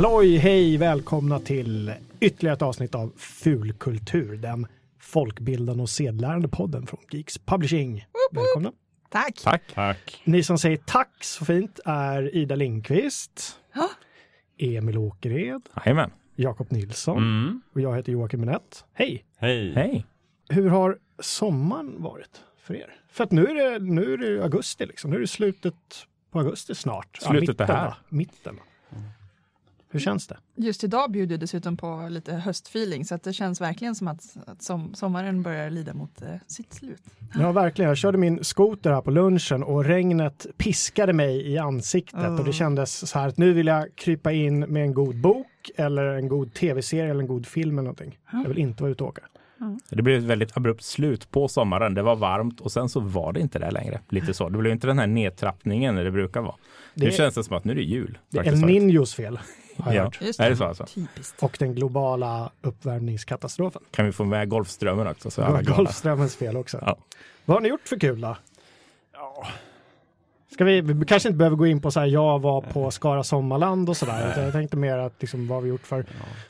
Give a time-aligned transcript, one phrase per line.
[0.00, 4.66] Halloj, hej, välkomna till ytterligare ett avsnitt av Fulkultur, den
[5.00, 8.06] folkbildande och sedlärande podden från Geeks Publishing.
[8.32, 8.72] Välkomna!
[9.10, 9.40] Tack!
[9.44, 9.62] Tack.
[9.74, 10.22] Tack.
[10.24, 13.90] Ni som säger tack så fint är Ida Lindqvist, Ja.
[14.58, 16.10] Emil Åkered, Jajamän.
[16.36, 17.62] Jakob Nilsson Mm.
[17.74, 18.84] och jag heter Joakim Minett.
[18.92, 19.24] Hej!
[19.38, 19.72] Hej.
[19.74, 20.06] Hej.
[20.48, 22.94] Hur har sommaren varit för er?
[23.10, 25.74] För att nu är det, nu är det augusti liksom, nu är det slutet
[26.30, 27.16] på augusti snart.
[27.22, 27.86] Slutet är mitten, här.
[27.86, 27.96] va?
[28.08, 28.60] Mitten.
[29.92, 30.36] Hur känns det?
[30.56, 34.62] Just idag bjuder dessutom på lite höstfeeling så att det känns verkligen som att, att
[34.62, 37.02] som, sommaren börjar lida mot eh, sitt slut.
[37.34, 37.88] Ja, verkligen.
[37.88, 42.50] Jag körde min skoter här på lunchen och regnet piskade mig i ansiktet och det
[42.50, 42.52] Oh.
[42.52, 46.28] kändes så här att nu vill jag krypa in med en god bok eller en
[46.28, 48.18] god tv-serie eller en god film eller någonting.
[48.32, 49.22] Jag vill inte vara ute och åka.
[49.90, 51.94] Det blev ett väldigt abrupt slut på sommaren.
[51.94, 54.00] Det var varmt och sen så var det inte det längre.
[54.08, 54.48] Lite så.
[54.48, 56.54] Det blev inte den här nedtrappningen det brukar vara.
[56.94, 58.18] Det nu är- känns det som att nu är det jul.
[58.30, 58.54] Det är El.
[58.54, 59.38] Niños fel,
[59.80, 60.04] har jag Ja.
[60.04, 60.20] hört.
[60.20, 60.84] Just Är det så alltså?
[60.86, 61.42] Typiskt.
[61.42, 63.82] Och den globala uppvärmningskatastrofen.
[63.90, 65.30] Kan vi få med Golfströmmen också?
[65.30, 65.62] Så är Det var.
[65.76, 66.78] Golfströmmens fel också.
[66.86, 66.96] Ja.
[67.44, 68.36] Vad har ni gjort för kul då?
[70.52, 73.22] Ska vi, vi kanske inte behöver gå in på så här, jag var på Skara
[73.24, 74.42] Sommarland och sådär.
[74.44, 76.04] Jag tänkte mer att liksom, vad har vi gjort för,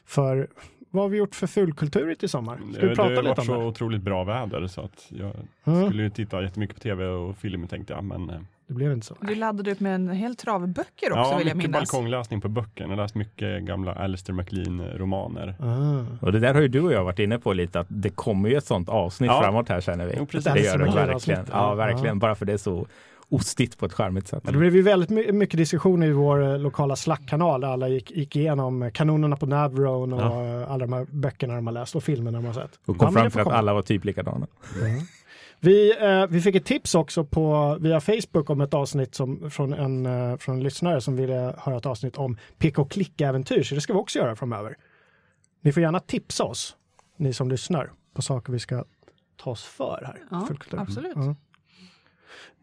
[0.06, 0.48] för
[0.90, 2.56] vad har vi gjort för fulkultur i sommar?
[2.72, 3.66] Ska vi Det, prata det har lite varit om så det?
[3.66, 5.32] otroligt bra väder så att jag
[5.64, 5.86] Mm.
[5.88, 8.04] skulle ju titta jättemycket på tv och film tänkte jag.
[8.04, 8.36] Men eh,
[8.70, 9.16] Det blev inte så.
[9.20, 11.92] Du laddade upp med en hel trave böcker också ja, vill jag mycket minnas.
[11.92, 12.82] balkongläsning på böcker.
[12.84, 15.54] Jag har läst mycket gamla Alistair MacLean-romaner.
[15.60, 16.26] Ah.
[16.26, 18.48] Och det där har ju du och jag varit inne på lite att det kommer
[18.48, 19.42] ju ett sånt avsnitt Ja.
[19.42, 20.14] framåt här känner vi.
[20.18, 20.52] Jo, precis.
[20.52, 21.40] det gör det verkligen.
[21.50, 21.74] Ja, ja.
[21.74, 22.18] verkligen.
[22.18, 22.86] Bara för det är så
[23.28, 24.42] ostigt på ett charmigt sätt.
[24.46, 27.88] Ja, det blev ju väldigt my- mycket diskussioner i vår eh, lokala Slack-kanal där alla
[27.88, 30.60] gick, gick igenom eh, kanonerna på Navrone och Ja.
[30.62, 32.70] eh, alla de här böckerna de har läst och filmerna de har sett.
[32.86, 34.46] Och Ja, kom det fram till att alla var typ likadana.
[35.60, 39.72] Vi, eh, vi fick ett tips också på, via Facebook om ett avsnitt som, från,
[39.72, 43.74] en, eh, från en lyssnare som ville höra ett avsnitt om pick och klick-äventyr, så
[43.74, 44.76] det ska vi också göra framöver.
[45.60, 46.76] Ni får gärna tipsa oss,
[47.16, 48.84] ni som lyssnar, på saker vi ska
[49.36, 50.22] ta oss för här.
[50.30, 51.16] Ja, absolut.
[51.16, 51.34] Ja.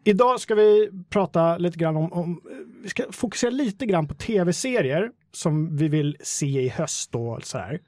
[0.04, 2.40] Idag ska vi prata lite grann om, om,
[2.82, 7.58] vi ska fokusera lite grann på tv-serier som vi vill se i höst och så
[7.58, 7.80] här.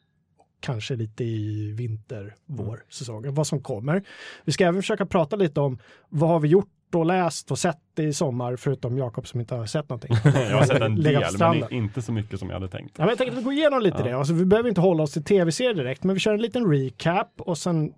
[0.60, 4.02] Kanske lite i vinter, vår, säsongen, vad som kommer.
[4.44, 5.78] Vi ska även försöka prata lite om
[6.08, 9.66] vad har vi gjort och läst och sett i sommar, förutom Jakob som inte har
[9.66, 10.16] sett någonting.
[10.24, 12.94] Jag har sett en del, men inte så mycket som jag hade tänkt.
[12.98, 14.04] Ja, men jag tänker att vi går igenom lite Ja.
[14.04, 14.12] det.
[14.12, 17.28] Alltså, vi behöver inte hålla oss till tv-serier direkt, men vi kör en liten recap
[17.40, 17.92] och sen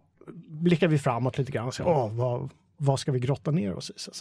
[0.48, 3.90] blickar vi framåt lite grann och säger, åh, vad, vad ska vi grotta ner oss
[3.90, 3.92] i?
[3.96, 4.12] Så,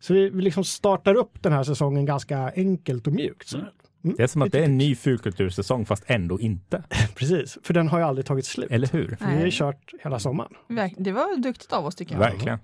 [0.00, 3.48] så vi, vi liksom startar upp den här säsongen ganska enkelt och mjukt.
[3.48, 3.56] Så.
[3.58, 3.70] Mm.
[4.02, 6.82] Det är som att det är en ny fulkultursäsong fast ändå inte.
[7.14, 8.70] Precis, för den har ju aldrig tagit slut.
[8.70, 9.16] Eller hur?
[9.16, 10.52] För vi har ju kört hela sommaren.
[10.68, 12.20] Verk- Det var duktigt av oss tycker jag.
[12.20, 12.58] Verkligen.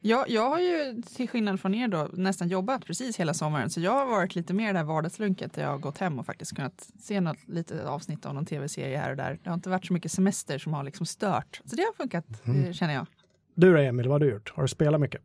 [0.00, 0.30] jag.
[0.30, 3.92] Jag har ju till skillnad från er då nästan jobbat precis hela sommaren så jag
[3.92, 6.88] har varit lite mer det här vardagslunket där jag har gått hem och faktiskt kunnat
[7.00, 9.38] se något litet avsnitt av någon tv-serie här och där.
[9.42, 11.60] Det har inte varit så mycket semester som har liksom stört.
[11.64, 12.24] Så det har funkat
[12.66, 13.06] eh, känner jag.
[13.54, 14.52] Du då Emil, vad har du gjort?
[14.56, 15.20] Har du spelat mycket?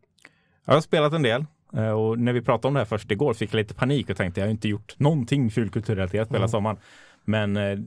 [0.64, 3.52] Jag har spelat en del och när vi pratade om det här först igår fick
[3.52, 6.48] jag lite panik och tänkte jag har inte gjort någonting fulkulturrelaterat hela Mm.
[6.48, 6.76] sommaren.
[7.24, 7.78] Men eh,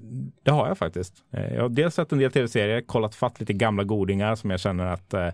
[0.43, 1.13] det har jag faktiskt.
[1.31, 4.59] Eh, Jag har dels sett en del tv-serier, kollat fatt lite gamla godingar som jag
[4.59, 5.27] känner att eh,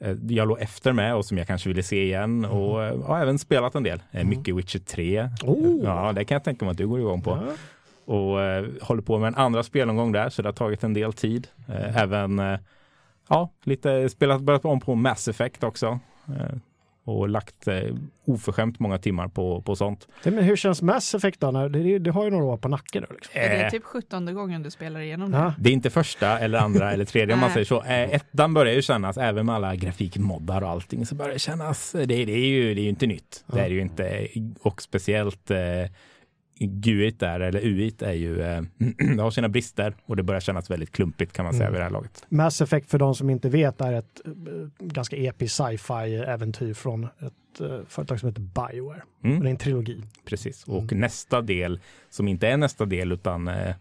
[0.00, 3.20] eh, jag låg efter med och som jag kanske ville se igen och eh, har
[3.20, 4.02] även spelat en del.
[4.10, 5.28] Eh, Mycket Witcher 3.
[5.44, 5.84] Oh.
[5.84, 7.30] Ja, det kan jag tänka mig att du går igång på.
[7.30, 7.52] Ja.
[8.14, 11.12] Och eh, håller på med en andra spelomgång där så det har tagit en del
[11.12, 11.48] tid.
[11.68, 12.58] Eh, även eh,
[13.28, 15.98] ja, lite spelat börjat om på Mass Effect också.
[17.04, 17.80] Och lagt eh,
[18.24, 20.08] oförskämt många timmar på, på sånt.
[20.22, 21.50] Det, men hur känns Mass Effect då?
[21.50, 23.14] När, det, det har ju några år på nacken nu.
[23.14, 23.40] Liksom.
[23.40, 25.38] Är det Eh, typ 17 gången du spelar igenom det?
[25.38, 25.54] Ja.
[25.58, 27.82] Det är inte första eller andra eller tredje om man säger så.
[27.82, 31.92] Eh, ettan börjar ju kännas, även med alla grafikmoddar och allting, så börjar det kännas,
[31.92, 33.44] det, det, är, ju, det är ju inte nytt.
[33.46, 34.28] Det är ju inte.
[34.60, 35.58] Och speciellt eh,
[36.58, 38.62] GUIT där, eller UIT är ju, eh,
[39.16, 41.72] det har sina brister och det börjar kännas väldigt klumpigt kan man säga Mm.
[41.72, 42.24] vid det här laget.
[42.28, 44.32] Mass Effect för de som inte vet är ett eh,
[44.86, 49.02] ganska episkt sci-fi äventyr från ett eh, företag som heter Bioware.
[49.24, 49.40] Mm.
[49.40, 50.02] Det är en trilogi.
[50.24, 53.74] Precis, och nästa del som inte är nästa del utan eh,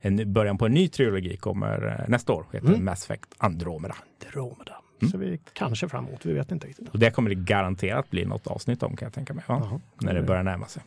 [0.00, 2.84] en början på en ny trilogi kommer eh, nästa år, heter Mm.
[2.84, 3.94] Mass Effect Andromeda.
[4.26, 4.76] Andromeda.
[5.02, 5.10] Mm.
[5.12, 6.88] Så vi kanske fram emot, vi vet inte riktigt.
[6.88, 9.80] Och det kommer det garanterat bli något avsnitt om kan jag tänka mig, ja, Jaha.
[10.00, 10.82] när det börjar närma sig.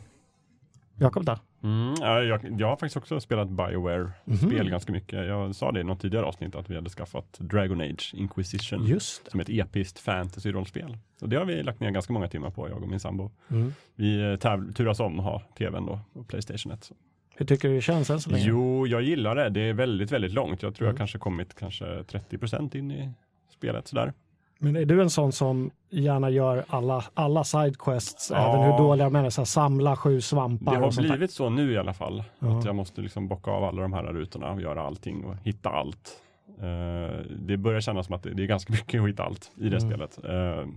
[0.98, 1.38] Jakob då?
[1.64, 4.68] Mm, ja, jag, jag har faktiskt också spelat Bioware-spel Mhm.
[4.70, 5.26] ganska mycket.
[5.28, 9.32] Jag sa det i något tidigare avsnitt att vi hade skaffat Dragon Age Inquisition Just
[9.32, 10.98] som ett episkt fantasy-rollspel.
[11.22, 13.32] Och det har vi lagt ner ganska många timmar på, jag och min sambo.
[13.52, 13.74] Mm.
[13.96, 16.92] Vi eh, turas om att ha tvn då och Playstation 1.
[17.38, 18.44] Hur tycker du det känns än så länge?
[18.48, 19.50] Jo, jag gillar det.
[19.50, 20.64] Det är väldigt, väldigt långt.
[20.64, 20.94] Jag tror Mm.
[20.94, 23.12] jag kanske kommit kanske 30% in i
[23.50, 24.14] spelet sådär.
[24.60, 28.50] Men är du en sån som gärna gör alla, alla sidequests, Ja.
[28.50, 31.94] även hur dåliga de är, samla sju svampar Det har blivit så nu i alla
[31.94, 32.24] fall.
[32.40, 32.60] Ja.
[32.60, 35.70] Att jag måste liksom bocka av alla de här rutorna och göra allting och hitta
[35.70, 36.22] allt.
[36.60, 39.70] Eh, det börjar kännas som att det, det är ganska mycket att hitta allt i
[39.70, 39.90] det Mm.
[39.90, 40.20] spelet.
[40.26, 40.68] Eh,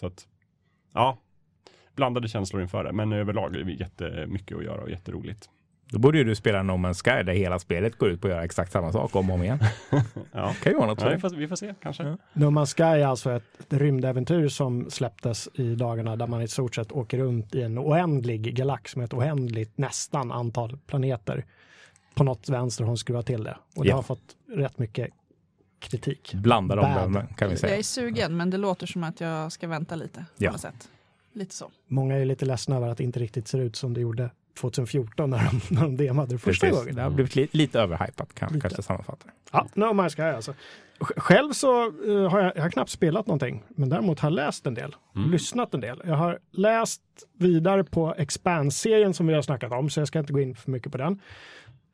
[0.00, 0.26] så att,
[0.94, 1.16] ja,
[1.96, 2.92] blandade känslor inför det.
[2.92, 5.50] Men överlag är det jättemycket att göra och jätteroligt.
[5.90, 8.32] Då borde ju du spela No Man's Sky där hela spelet går ut på att
[8.32, 9.58] göra exakt samma sak om och om igen.
[10.32, 10.54] Ja.
[10.62, 12.02] kan ju vara något Ja, vi, får, vi får se kanske.
[12.02, 12.16] Ja.
[12.32, 16.74] No Man's Sky är alltså ett rymdäventyr som släpptes i dagarna där man i stort
[16.74, 21.44] sett åker runt i en oändlig galax med ett oändligt nästan antal planeter.
[22.14, 23.96] På något vänster har hon skruvat till det och det Ja.
[23.96, 25.10] har fått rätt mycket
[25.78, 26.34] kritik.
[26.34, 27.76] Blandade omdömen kan vi Jag säga.
[27.76, 30.18] är sugen, men det låter som att jag ska vänta lite.
[30.38, 30.52] På Ja.
[31.32, 31.70] Lite så.
[31.88, 34.30] Många är lite ledsna över att det inte riktigt ser ut som det gjorde
[34.60, 36.80] 2014 när de, när de demade det första Precis.
[36.80, 36.94] gången.
[36.96, 38.60] Det har blivit li- lite överhypat kan Lite.
[38.60, 39.26] kanske sammanfatta.
[39.52, 40.54] Ja, No Man's Sky alltså.
[41.00, 44.34] Sj- Själv så eh, har jag, jag har knappt spelat någonting, men däremot har jag
[44.34, 44.94] läst en del.
[45.16, 45.30] Mm.
[45.30, 46.02] Lyssnat en del.
[46.04, 47.02] Jag har läst
[47.38, 50.70] vidare på Expand-serien som vi har snackat om, så jag ska inte gå in för
[50.70, 51.20] mycket på den.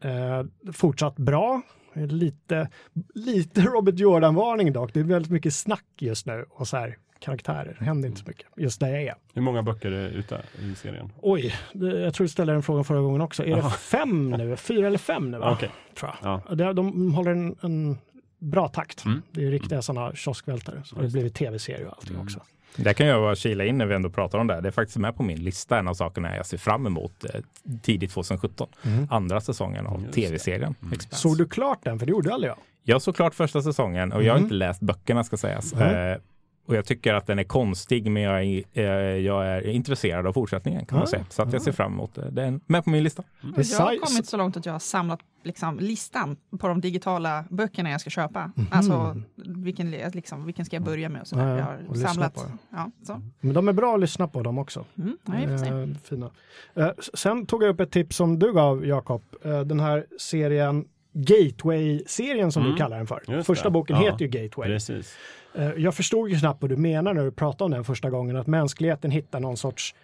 [0.05, 1.63] Eh, fortsatt bra.
[1.95, 2.69] Lite,
[3.15, 4.95] lite Robert Jordan-varning dock.
[4.95, 7.77] Det är väldigt mycket snack just nu och så här karaktärer.
[7.79, 9.15] Det händer inte så mycket just där jag är.
[9.35, 11.13] Hur många böcker är ute i serien?
[11.23, 13.43] Oj, det, jag tror du ställde den frågan förra gången också.
[13.43, 13.71] Är det Jaha.
[13.71, 14.57] fem nu?
[14.57, 15.39] Fyra eller fem nu?
[15.39, 15.53] Va?
[15.53, 15.71] Okej.
[15.99, 16.43] Tror jag.
[16.49, 16.55] Ja.
[16.55, 17.99] Det, de håller en, en
[18.39, 19.05] bra takt.
[19.05, 19.23] Mm.
[19.31, 20.83] Det är riktiga sådana kioskvältare.
[20.85, 21.13] Så har det det.
[21.13, 22.23] blivit tv-serie och allting Mm.
[22.27, 22.41] också.
[22.77, 24.61] Där kan jag bara kila in när vi ändå pratar om det.
[24.61, 27.41] Det är faktiskt med på min lista, en av sakerna jag ser fram emot eh,
[27.83, 28.69] tidigt 2017.
[29.11, 29.99] Andra säsongen av det.
[29.99, 30.13] Mm.
[30.13, 30.75] tv-serien.
[30.83, 30.99] Mm.
[31.11, 31.99] Såg du klart den?
[31.99, 32.59] För det gjorde aldrig jag.
[32.85, 34.45] Jag såg klart första säsongen och jag har Mhm.
[34.45, 35.73] inte läst böckerna ska sägas.
[35.73, 36.19] Eh,
[36.67, 38.85] och jag tycker att den är konstig men jag är, eh,
[39.17, 41.25] jag är intresserad av fortsättningen kan man Ah, säga.
[41.29, 41.65] Så att jag ah.
[41.65, 42.19] ser fram emot.
[42.31, 43.23] Det är med på min lista.
[43.57, 46.81] Det är Jag har kommit så långt att jag har samlat liksom, listan på de
[46.81, 48.53] digitala böckerna jag ska köpa.
[48.57, 48.67] Mhm.
[48.71, 51.47] Alltså vilken, liksom, vilken ska jag börja med och sådär.
[51.47, 52.47] Ja, ja, Jag har samlat.
[52.71, 53.21] Ja, så.
[53.41, 54.85] Men de är bra att lyssna på dem också.
[54.99, 55.35] Mm, ja.
[55.35, 56.31] Eh, fina.
[56.75, 59.23] Eh, sen tog jag upp ett tips som du gav, Jakob.
[59.45, 60.85] Eh, den här serien
[61.15, 62.73] Gateway-serien som Mm.
[62.73, 63.23] du kallar den för.
[63.29, 63.71] Just Första det.
[63.71, 64.03] boken Ja.
[64.03, 64.69] heter ju Gateway.
[64.69, 65.15] Precis.
[65.55, 68.37] Eh, Jag förstod ju knappt vad du menar när du pratade om den första gången,
[68.37, 69.95] att mänskligheten hittar någon sorts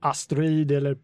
[0.00, 0.96] asteroid eller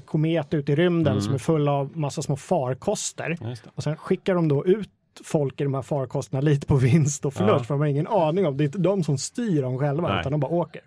[0.00, 1.22] komet ute i rymden Mm.
[1.22, 3.56] som är full av massa små farkoster.
[3.74, 4.90] Och sen skickar de då ut
[5.24, 7.64] folk i de här farkosterna lite på vinst och förlust, Ja.
[7.64, 10.20] för de har ingen aning om, det är inte de som styr dem själva, Nej.
[10.20, 10.80] utan de bara åker.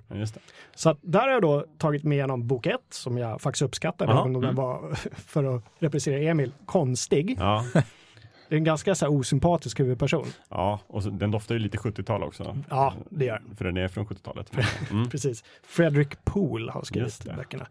[0.75, 4.33] Så där har jag då tagit med genom bok ett, som jag faktiskt även om
[4.33, 4.56] den mm.
[4.56, 7.36] var, för att representera Emil, konstig.
[7.39, 7.66] Ja,
[8.49, 10.25] Det är en ganska så här, osympatisk huvudperson.
[10.49, 10.79] ja.
[10.87, 12.57] och så, den doftar ju lite 70-tal också.
[12.69, 14.51] Ja, det gör För den är från 70-talet.
[14.91, 15.09] Mm.
[15.09, 15.43] Precis.
[15.63, 17.67] Frederick Poole har skrivit böckerna.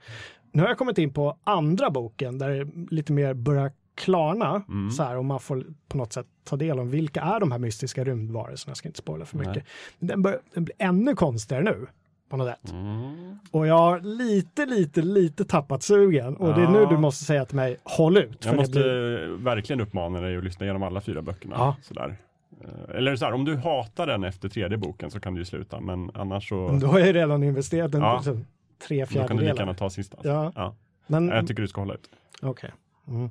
[0.53, 4.63] Nu har jag kommit in på andra boken där det lite mer börjar klarna.
[4.69, 4.91] Mm.
[4.91, 7.59] Så här, och man får på något sätt ta del om vilka är de här
[7.59, 8.71] mystiska rymdvarelserna.
[8.71, 9.65] Jag ska inte spoila för mycket.
[9.99, 11.87] Den, bör, den blir ännu konstigare nu.
[12.29, 12.73] På något sätt.
[12.73, 13.39] Mm.
[13.51, 16.37] Och jag har lite, lite, lite tappat sugen.
[16.37, 16.89] Och det är nu Ja.
[16.89, 18.45] du måste säga till mig, håll ut.
[18.45, 21.55] Jag måste blir- verkligen uppmana dig att lyssna igenom alla fyra böckerna.
[21.59, 21.77] Ja.
[21.83, 22.17] Sådär.
[22.65, 25.45] Eh, Eller så här, om du hatar den efter tredje boken så kan du ju
[25.45, 28.15] sluta, men annars så Du har ju redan investerat en, Ja.
[28.17, 28.45] liksom,
[28.89, 29.61] tre då kan du lika fjärdedelar.
[29.61, 30.17] gärna ta sista.
[30.23, 30.53] Ja.
[30.55, 30.75] Ja.
[31.07, 32.11] Men, Jag tycker du ska hålla ut.
[32.43, 32.71] Okej.
[33.09, 33.31] Mm.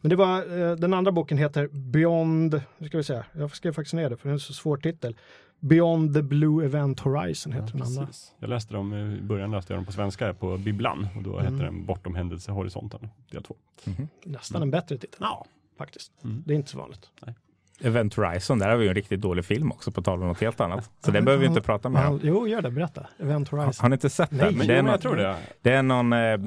[0.00, 3.72] Men det var, eh, den andra boken heter Beyond, nu ska vi se, jag skrev
[3.72, 5.16] faktiskt ner det för det är en så svår titel.
[5.60, 8.08] Beyond the Blue Event Horizon heter den andra.
[8.38, 11.52] Jag läste dem, i början läste jag dem på svenska på bibblan och då Mm.
[11.52, 13.56] heter den Bortom händelsehorisonten, del två.
[14.24, 15.46] Nästan en bättre titel Ja.
[15.78, 16.12] faktiskt.
[16.24, 16.42] Mm.
[16.46, 17.10] Det är inte så vanligt.
[17.80, 20.40] Event Horizon, där har vi ju en riktigt dålig film också på tal om något
[20.40, 20.90] helt annat.
[21.04, 22.20] Så det behöver vi inte prata mer om.
[22.22, 23.06] Jo, gör det, berätta.
[23.18, 23.82] Event Har, Horizon.
[23.82, 24.58] har ni inte sett Nej, den?
[24.58, 25.36] Men det är Jo, någon, jag tror det.
[25.62, 26.38] Det är någon eh,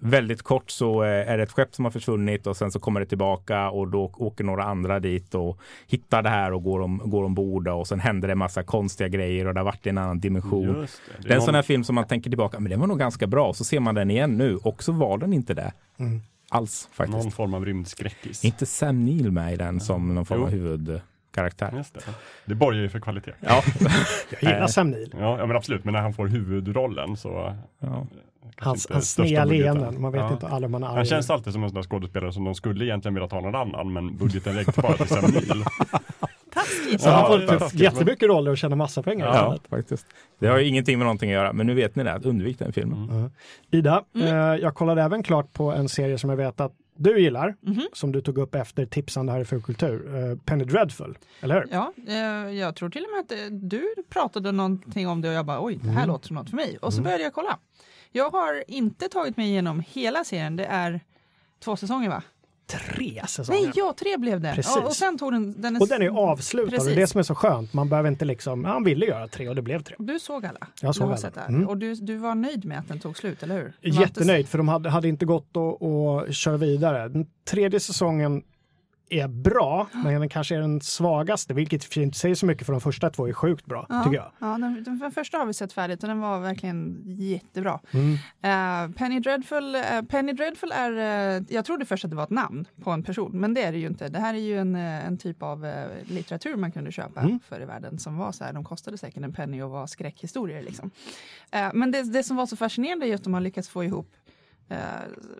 [0.00, 3.00] väldigt kort så eh, är det ett skepp som har försvunnit och sen så kommer
[3.00, 7.00] det tillbaka och då åker några andra dit och hittar det här och går, om,
[7.04, 9.98] går ombord och sen händer det massa konstiga grejer och det har varit i en
[9.98, 10.80] annan dimension.
[10.80, 11.22] Just det.
[11.22, 12.98] Det är en någon- sån här film som man tänker tillbaka, men den var nog
[12.98, 13.48] ganska bra.
[13.48, 16.20] Och så ser man den igen nu och så var den inte det Mm.
[16.52, 17.22] Alls faktiskt.
[17.22, 18.44] Någon form av rymdskräckis.
[18.44, 20.56] Inte Sam Neill med i den som någon form av Jo.
[20.58, 21.72] huvudkaraktär.
[21.76, 22.00] Just det.
[22.44, 23.32] det borgar ju för kvalitet.
[23.40, 23.62] Ja.
[24.30, 24.66] Jag gillar Eh.
[24.66, 25.14] Sam Neill.
[25.18, 25.84] Ja, ja, men absolut.
[25.84, 28.06] Men när han får huvudrollen så ja.
[28.56, 29.48] kanske Hans, hans budgeten.
[29.48, 30.00] leenden.
[30.00, 30.32] Man vet Ja.
[30.32, 31.06] inte alla man är Han arg.
[31.06, 33.92] känns alltid som en sån där skådespelare som de skulle egentligen vilja ta någon annan,
[33.92, 35.64] men budgeten räckte bara till Sam Neill.
[36.70, 37.00] Taskigt!
[37.02, 39.26] Så Ja, han får taskigt, jättemycket roller och tjänar massa pengar.
[39.26, 40.06] Ja, faktiskt.
[40.38, 42.12] Det har ju ingenting med någonting att göra, men nu vet ni det.
[42.12, 43.10] att Undvik den filmen.
[43.10, 43.30] Mm.
[43.70, 44.26] Ida, Mm.
[44.28, 47.86] eh, jag kollade även klart på en serie som jag vet att du gillar, Mhm.
[47.92, 50.14] som du tog upp efter tipsande här i Full Kultur.
[50.30, 51.66] Eh, Penny Dreadful, eller hur?
[51.70, 52.14] Ja, eh,
[52.58, 55.64] jag tror till och med att eh, du pratade någonting om det och jag bara
[55.64, 56.08] oj, det här Mm.
[56.08, 56.78] låter som något för mig.
[56.82, 57.58] Och så började jag kolla.
[58.12, 61.00] Jag har inte tagit mig igenom hela serien, det är
[61.64, 62.22] två säsonger va?
[62.70, 63.60] Tre säsonger.
[63.60, 64.52] Nej, ja, tre blev det.
[64.54, 64.76] Precis.
[64.76, 65.60] Och, och sen tog den...
[65.62, 67.10] den Och den är ju avslutad och det är Precis.
[67.10, 67.72] som är så skönt.
[67.72, 69.96] Man behöver inte liksom, han ville göra tre och det blev tre.
[69.98, 70.66] Du såg alla?
[70.82, 71.46] Jag såg alla.
[71.48, 71.68] Mm.
[71.68, 73.72] Och du, du var nöjd med att den tog slut, eller hur?
[73.82, 77.08] Inte- Jättenöjd för de hade, hade inte gått att köra vidare.
[77.08, 78.42] Den tredje säsongen
[79.10, 82.80] är bra, men den kanske är den svagaste, vilket inte säger så mycket för de
[82.80, 84.32] första två är sjukt bra, Ja, tycker jag.
[84.38, 87.80] ja den, den, första har vi sett färdigt och den var verkligen jättebra.
[87.90, 88.14] Mm.
[88.42, 90.92] Eh, Penny, Dreadful, eh, Penny Dreadful är,
[91.36, 93.72] eh, jag trodde först att det var ett namn på en person, men det är
[93.72, 94.08] det ju inte.
[94.08, 95.66] Det här är ju en, en typ av
[96.04, 97.40] litteratur man kunde köpa Mm.
[97.48, 100.62] förr i världen som var så här, de kostade säkert en penny och var skräckhistorier.
[100.62, 100.90] Liksom.
[101.74, 104.12] Men det, det som var så fascinerande är att de har lyckats få ihop
[104.70, 104.78] Eh,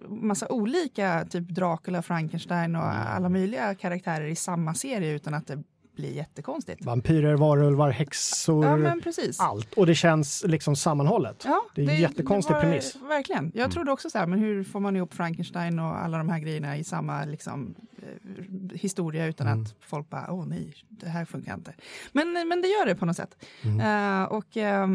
[0.09, 5.63] massa olika, typ Dracula, Frankenstein och alla möjliga karaktärer i samma serie utan att det
[6.01, 6.85] blir jättekonstigt.
[6.85, 8.97] Vampyrer, varulvar, häxor, Ja,
[9.39, 9.75] allt.
[9.75, 11.43] Och det känns liksom sammanhållet.
[11.45, 12.97] Ja, Det är en jättekonstig var- premiss.
[13.09, 13.53] Verkligen.
[13.55, 16.39] Jag trodde också så här, men hur får man ihop Frankenstein och alla de här
[16.39, 19.63] grejerna i samma liksom, eh, historia utan Mm.
[19.63, 21.73] att folk bara, åh nej, det här funkar inte.
[22.13, 23.45] Men, men det gör det på något sätt.
[23.65, 23.81] Mm.
[23.81, 24.89] Eh, och eh,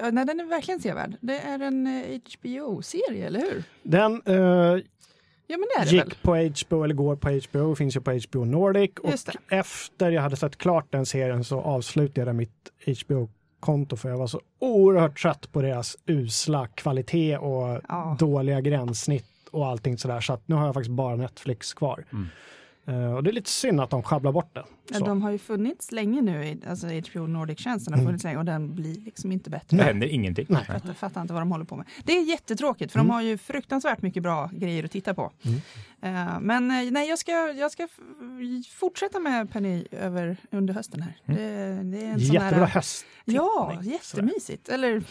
[0.00, 1.16] ja, nej, den är verkligen sevärd.
[1.20, 1.86] Det är en
[2.34, 3.64] HBO-serie, eller hur?
[3.82, 4.82] Den eh,
[5.46, 6.08] Ja, men det är det väl?
[6.08, 6.36] gick på
[6.68, 8.90] HBO, eller går på HBO, finns ju på HBO Nordic.
[9.02, 9.12] Och
[9.48, 14.26] efter jag hade sett klart den serien så avslutade jag mitt HBO-konto för jag var
[14.26, 18.16] så oerhört trött på deras usla kvalitet och Ja.
[18.18, 20.20] dåliga gränssnitt och allting sådär.
[20.20, 22.04] Så att nu har jag faktiskt bara Netflix kvar.
[22.12, 22.26] Mm.
[22.86, 24.64] Eh, och det är lite synd att de sjabblar bort det.
[24.90, 25.04] Ja, Så.
[25.04, 28.06] De har ju funnits länge nu, i- alltså HBO Nordic-tjänsten har Mm.
[28.08, 29.76] funnits länge och den blir liksom inte bättre.
[29.76, 30.46] Det händer ingenting.
[30.48, 30.64] Nej.
[30.68, 31.86] Jag fattar- fattar inte vad de håller på med.
[32.04, 33.08] Det är jättetråkigt för Mm.
[33.08, 35.32] de har ju fruktansvärt mycket bra grejer att titta på.
[35.42, 35.60] Mm.
[36.26, 37.88] Eh, men eh, nej, jag ska, jag ska
[38.74, 41.16] fortsätta med Penny över, under hösten här.
[41.24, 41.34] Det,
[41.82, 43.06] det är en sån Jättebra där, höst.
[43.24, 44.68] Ja, jättemysigt.
[44.68, 45.02] Eller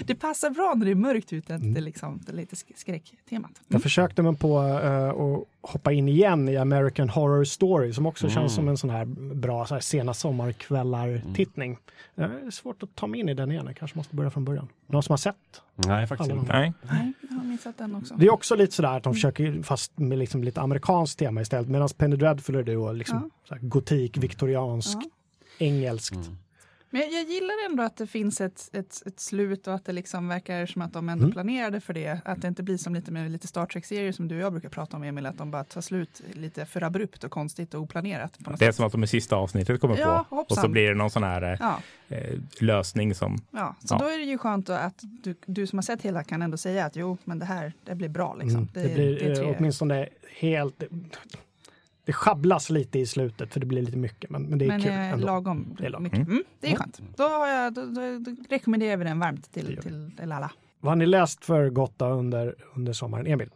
[0.04, 1.74] det passar bra när det är mörkt ute, att Mm.
[1.74, 3.50] det, liksom, det är lite sk- skräcktemat.
[3.68, 3.82] Jag Mm.
[3.82, 8.34] försökte mig på eh, att hoppa in igen i American Horror Story som också Mm.
[8.34, 11.78] känns som en sån här bra så här, sena sommarkvällar-tittning.
[12.14, 14.44] Det är svårt att ta mig in i den igen, jag kanske måste börja från
[14.44, 14.68] början.
[14.86, 15.36] Någon som har sett?
[15.74, 16.52] Nej, faktiskt inte.
[16.52, 16.72] Nej.
[16.82, 18.14] Nej, jag har missat den också.
[18.14, 21.68] Det är också lite sådär att de försöker, fast med liksom lite amerikanskt tema istället,
[21.68, 23.56] medan Penny Dreadful är det då liksom Ja.
[23.60, 25.00] gotik, viktorianskt,
[25.58, 25.66] Ja.
[25.66, 26.14] engelskt.
[26.16, 26.38] Mm.
[26.90, 29.92] Men jag, jag gillar ändå att det finns ett, ett, ett slut och att det
[29.92, 31.32] liksom verkar som att de ändå Mm.
[31.32, 32.20] planerade för det.
[32.24, 34.68] Att det inte blir som lite med lite Star Trek-serier som du och jag brukar
[34.68, 38.38] prata om Emil, att de bara tar slut lite för abrupt och konstigt och oplanerat.
[38.44, 38.76] På något Det är sätt.
[38.76, 40.36] som att de i sista avsnittet kommer Ja, på.
[40.36, 40.58] hoppsan.
[40.58, 41.80] Och så blir det någon sån här eh, Ja,
[42.16, 43.76] eh, lösning som ja.
[43.84, 43.98] Så Ja.
[43.98, 46.84] då är det ju skönt att du, du som har sett hela kan ändå säga
[46.86, 48.34] att jo, men det här det blir bra.
[48.34, 48.56] Liksom.
[48.60, 48.68] Mm.
[48.72, 50.08] Det, blir är eh, tre- åtminstone
[50.40, 50.82] helt...
[52.08, 54.80] Det schabblas lite i slutet för det blir lite mycket, men, men det är men
[54.82, 55.26] kul eh, ändå.
[55.26, 56.02] lagom Det är lagom.
[56.02, 56.18] mycket.
[56.18, 56.30] Mm.
[56.30, 56.78] Mm, det är Mm.
[56.82, 57.00] skönt.
[57.16, 60.50] Då, har jag, då, då, då rekommenderar vi den varmt till, till, till alla.
[60.80, 63.26] Vad har ni läst för gott då under, under sommaren?
[63.26, 63.50] Emil?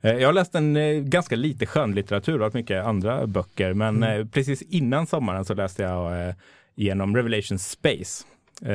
[0.00, 4.20] Eh, Jag har läst en eh, ganska lite skönlitteratur och mycket andra böcker, men Mm.
[4.20, 6.34] eh, precis innan sommaren så läste jag eh,
[6.74, 8.24] genom Revelation Space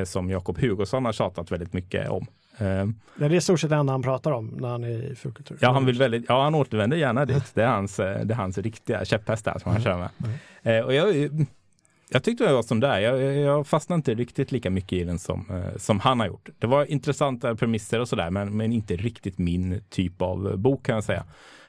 [0.06, 2.26] som Jakob Hugosson har tjatat väldigt mycket om.
[2.62, 5.16] Eh, Det är i stort sett det enda han pratar om när han är i
[5.16, 5.58] Fulkultur.
[5.62, 7.52] Ja, han vill väldigt, ja, han återvänder gärna dit.
[7.54, 9.84] Det är hans, eh, det är hans riktiga käpphäst där som han Mm.
[9.84, 9.98] kör
[10.64, 10.80] med.
[10.80, 11.30] Eh, och jag,
[12.10, 13.00] jag tyckte det var som där.
[13.00, 16.50] Jag, jag- fastnade inte riktigt lika mycket i den som, som han har gjort.
[16.60, 20.96] Det var intressanta premisser och sådär, men, men inte riktigt min typ av bok kan
[20.96, 21.24] jag säga.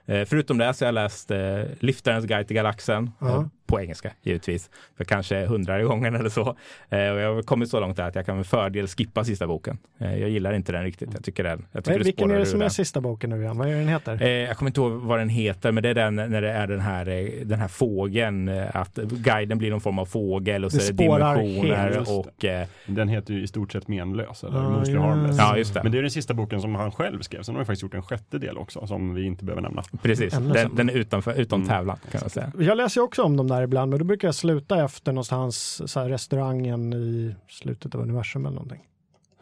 [0.07, 1.39] Eh, förutom det så har jag läst eh,
[1.81, 3.11] Liftarens guide till galaxen.
[3.21, 3.37] Ja.
[3.37, 4.71] Eh, på engelska givetvis.
[4.97, 6.57] För kanske hundrade gången eller så.
[6.89, 9.47] Eh, och jag har kommit så långt där att jag kan med fördel skippa sista
[9.47, 9.79] boken.
[9.99, 11.09] Eh, jag gillar inte den riktigt.
[11.15, 11.67] Jag tycker den.
[11.73, 12.71] Jag tycker det vilken är det som är den.
[12.71, 13.59] sista boken nu igen?
[13.59, 14.23] Vad är den heter?
[14.23, 16.67] Eh, jag kommer inte ihåg vad den heter, men det är den när det är
[16.67, 17.05] den här,
[17.45, 21.05] den här fågeln, att guiden blir någon form av fågel och så Det är det
[21.05, 25.01] dimensioner helt, och eh, Den heter ju i stort sett menlös, eller Ja, mostly ja.
[25.01, 25.37] harmless.
[25.39, 25.83] ja, just det.
[25.83, 27.43] Men det är den sista boken som han själv skrev.
[27.43, 29.83] Sen har vi faktiskt gjort en sjätte del också, som vi inte behöver nämna.
[30.03, 31.69] Precis, den, den är utanför, utom Mm.
[31.69, 32.53] tävlan kan man säga.
[32.59, 36.01] Jag läser också om dem där ibland, men då brukar jag sluta efter någonstans så
[36.01, 38.81] här, restaurangen i slutet av universum eller någonting.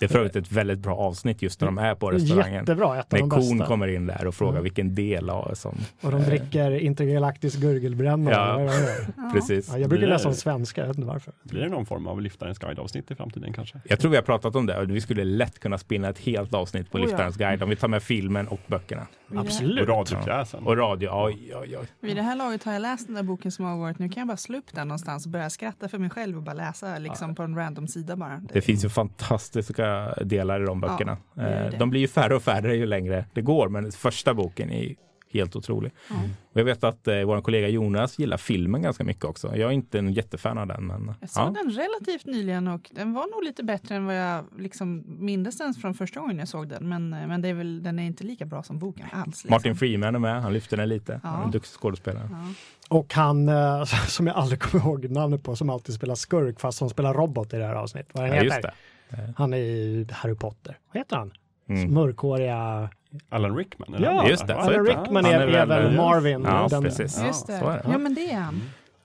[0.00, 2.54] Det är för övrigt ett väldigt bra avsnitt just när de är på restaurangen.
[2.54, 3.66] Jättebra, ett av När de kon bästa.
[3.66, 4.62] kommer in där och frågar Mm.
[4.62, 5.76] vilken del av som...
[6.00, 8.30] Och de dricker intergalaktisk gurgelbränna.
[8.30, 8.56] Ja.
[8.58, 9.30] det.
[9.32, 9.68] Precis.
[9.72, 11.32] Ja, jag brukar Det läsa om svenska, jag vet inte varför.
[11.42, 13.80] Blir det någon form av Liftarens guide-avsnitt i framtiden kanske?
[13.84, 16.54] Jag tror vi har pratat om det och vi skulle lätt kunna spinna ett helt
[16.54, 17.06] avsnitt på Oh ja.
[17.06, 19.06] Liftarens guide om vi tar med filmen och böckerna.
[19.28, 19.80] Det Absolut.
[19.80, 20.66] Och radiopjäsen.
[20.66, 21.86] Och radio, oj, oj, oj.
[22.00, 23.98] Vid det här laget har jag läst den där boken som har varit.
[23.98, 26.42] Nu kan jag bara slå upp den någonstans och börja skratta för mig själv och
[26.42, 28.42] bara läsa liksom på en random sida bara.
[28.52, 29.89] Det finns ju fantastiska
[30.24, 31.16] delar i de böckerna.
[31.34, 31.76] det är Eh, det.
[31.76, 34.94] De blir ju färre och färre ju längre det går, men första boken är
[35.32, 35.92] helt otrolig.
[36.10, 36.14] Ja.
[36.52, 39.56] Och jag vet att eh, vår kollega Jonas gillar filmen ganska mycket också.
[39.56, 40.86] Jag är inte en jättefan av den.
[40.86, 41.50] Men, Jag såg ja.
[41.62, 45.74] den relativt nyligen och den var nog lite bättre än vad jag liksom mindes den
[45.74, 46.88] från första gången jag såg den.
[46.88, 49.26] Men, eh, men det är väl, den är inte lika bra som boken alls.
[49.26, 49.50] Liksom.
[49.50, 51.20] Martin Freeman är med, han lyfter den lite.
[51.22, 51.28] Ja.
[51.28, 52.28] Han är en duktig skådespelare.
[52.30, 52.44] Ja.
[52.88, 56.78] Och han, eh, som jag aldrig kommer ihåg namnet på, som alltid spelar skurk fast
[56.78, 58.10] som spelar robot i det här avsnittet.
[58.14, 58.74] Vad han Ja, heter.
[59.10, 59.32] Det.
[59.36, 60.78] Han är i Harry Potter.
[60.92, 61.32] Vad heter han?
[61.68, 61.94] Mm.
[61.94, 62.90] Mörkhåriga...
[63.28, 63.94] Alan Rickman?
[63.94, 64.06] eller?
[64.06, 64.56] Ja, just det.
[64.56, 64.86] Alan.
[64.86, 66.42] Rickman är, är är väl- väl Marvin.
[66.44, 67.18] Ja, den, precis.
[67.18, 67.52] Ja, Just det.
[67.52, 67.82] det.
[67.92, 68.60] Ja, men det är han.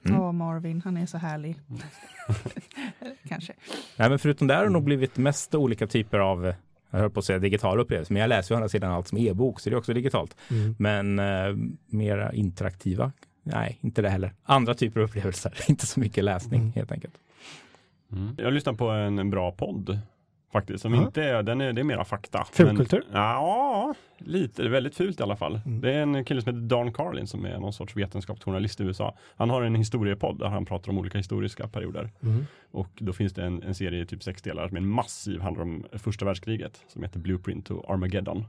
[0.05, 0.21] Mm.
[0.21, 1.55] Åh, Marvin, han är så härlig.
[3.29, 3.53] Kanske.
[3.97, 6.55] Nej, men förutom det har det nog blivit mest olika typer av eh,
[6.91, 9.07] jag höll på att säga digitala upplevelser, men jag läser ju å andra sidan allt
[9.07, 10.35] som e-bok, så det är också digitalt.
[10.51, 10.75] Mm.
[10.79, 11.55] Men eh,
[11.87, 13.11] mera interaktiva?
[13.43, 14.33] Nej, inte det heller.
[14.43, 16.73] Andra typer av upplevelser, inte så mycket läsning Mm.
[16.73, 17.13] helt enkelt.
[18.11, 18.35] Mm.
[18.37, 19.99] Jag lyssnar på en, en bra podd
[20.51, 21.01] faktiskt, som Ja.
[21.05, 22.45] inte är, den är, det är mera fakta.
[22.51, 23.03] Fulkultur?
[23.11, 25.59] Men- Ja, lite, det är väldigt fult i alla fall.
[25.65, 25.81] Mm.
[25.81, 29.15] Det är en kille som heter Dan Carlin som är någon sorts vetenskapsjournalist i USA.
[29.35, 32.11] Han har en historiepodd där han pratar om olika historiska perioder.
[32.23, 32.45] Mm.
[32.71, 35.63] Och då finns det en, en serie i typ sex delar som är massiv, handlar
[35.63, 38.45] om första världskriget som heter Blueprint to Armageddon.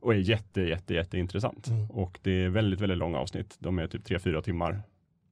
[0.00, 1.66] Och är jätte, jätte, jätte intressant.
[1.68, 1.90] Mm.
[1.90, 3.56] Och det är väldigt, väldigt långa avsnitt.
[3.58, 4.82] De är typ 3-4 timmar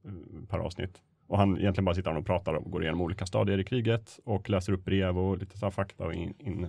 [0.05, 0.11] eh,
[0.49, 1.03] per avsnitt.
[1.29, 4.51] Och han egentligen bara sitter och pratar och går igenom olika stadier i kriget och
[4.51, 6.67] läser upp brev och lite så fakta och in, in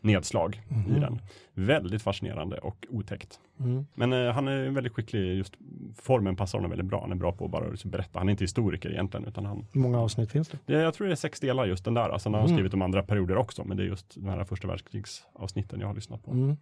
[0.00, 0.96] nedslag Mhm.
[0.96, 1.20] i den.
[1.54, 3.40] Väldigt fascinerande och otäckt.
[3.60, 3.86] Mm.
[3.94, 5.54] Men eh, han är väldigt skicklig, just
[6.02, 7.00] formen passar honom väldigt bra.
[7.00, 8.18] Han är bra på att bara liksom berätta.
[8.18, 10.72] Han är inte historiker egentligen, utan han, Hur många avsnitt finns det?
[10.72, 12.18] jag tror det är sex delar just den där.
[12.18, 12.56] Sen har han Mm.
[12.58, 15.94] skrivit om andra perioder också, men det är just de här första världskrigsavsnitten jag har
[15.94, 16.56] lyssnat på.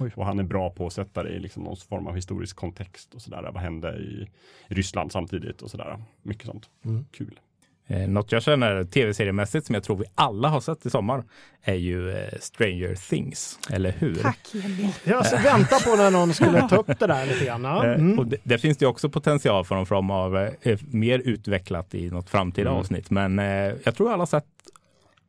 [0.00, 0.12] Mm.
[0.16, 3.14] Och han är bra på att sätta det i liksom någon form av historisk kontext
[3.14, 3.50] och sådär.
[3.52, 4.28] Vad hände i
[4.66, 6.02] Ryssland samtidigt och sådär.
[6.22, 6.66] Mycket sånt.
[6.84, 7.04] Mm.
[7.12, 7.40] Kul.
[7.86, 11.24] Eh, något jag känner tv-seriemässigt som jag tror vi alla har sett i sommar
[11.62, 14.14] är ju eh, Stranger Things, eller hur?
[14.14, 14.88] Tack Jenny.
[15.04, 17.64] Jag väntar på när någon skulle ta upp det där lite grann.
[17.64, 18.18] Eh, Mm.
[18.18, 22.10] Och det, där finns det också potential för någon form av eh, mer utvecklat i
[22.10, 22.80] något framtida Mm.
[22.80, 23.10] avsnitt.
[23.10, 23.38] Men
[23.84, 24.44] jag tror alla har sett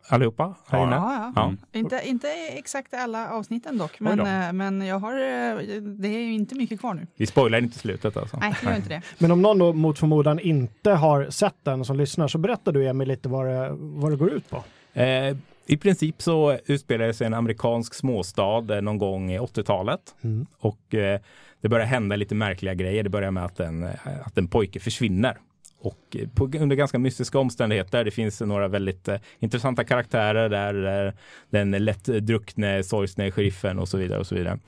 [0.07, 0.95] allihopa här Ja, inne.
[0.95, 1.43] Ja, ja.
[1.43, 1.57] Mm.
[1.71, 2.27] Inte, inte
[2.57, 6.79] exakt alla avsnitten dock, men, eh, men jag har, eh, det är ju inte mycket
[6.79, 7.07] kvar nu.
[7.15, 8.37] Vi spoilar inte slutet alltså.
[8.37, 9.01] Nej, det gör inte det.
[9.17, 12.87] Men om någon då mot förmodan inte har sett den som lyssnar så berättar du
[12.87, 14.63] Emil lite vad det, vad det går ut på.
[14.93, 20.15] Eh, I princip så utspelar det sig en amerikansk småstad eh, någon gång i 80-talet.
[20.21, 20.45] Mm.
[20.59, 21.19] Och eh,
[21.61, 23.03] det börjar hända lite märkliga grejer.
[23.03, 23.83] Det börjar med att en,
[24.25, 25.37] att en pojke försvinner.
[25.81, 28.03] Och eh, på, under ganska mystiska omständigheter.
[28.03, 30.73] Det finns några väldigt eh, intressanta karaktärer där.
[30.73, 31.13] där
[31.49, 34.19] den lätt druckne, sorgsne sheriffen och så vidare.
[34.19, 34.59] Och så vidare.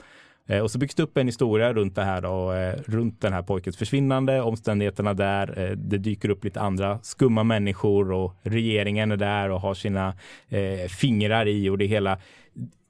[0.48, 3.34] Eh, och så byggs det upp en historia runt det här då, eh, runt den
[3.34, 5.60] här pojkens försvinnande, omständigheterna där.
[5.60, 10.14] Eh, det dyker upp lite andra skumma människor och regeringen är där och har sina
[10.50, 12.18] eh, fingrar i och det hela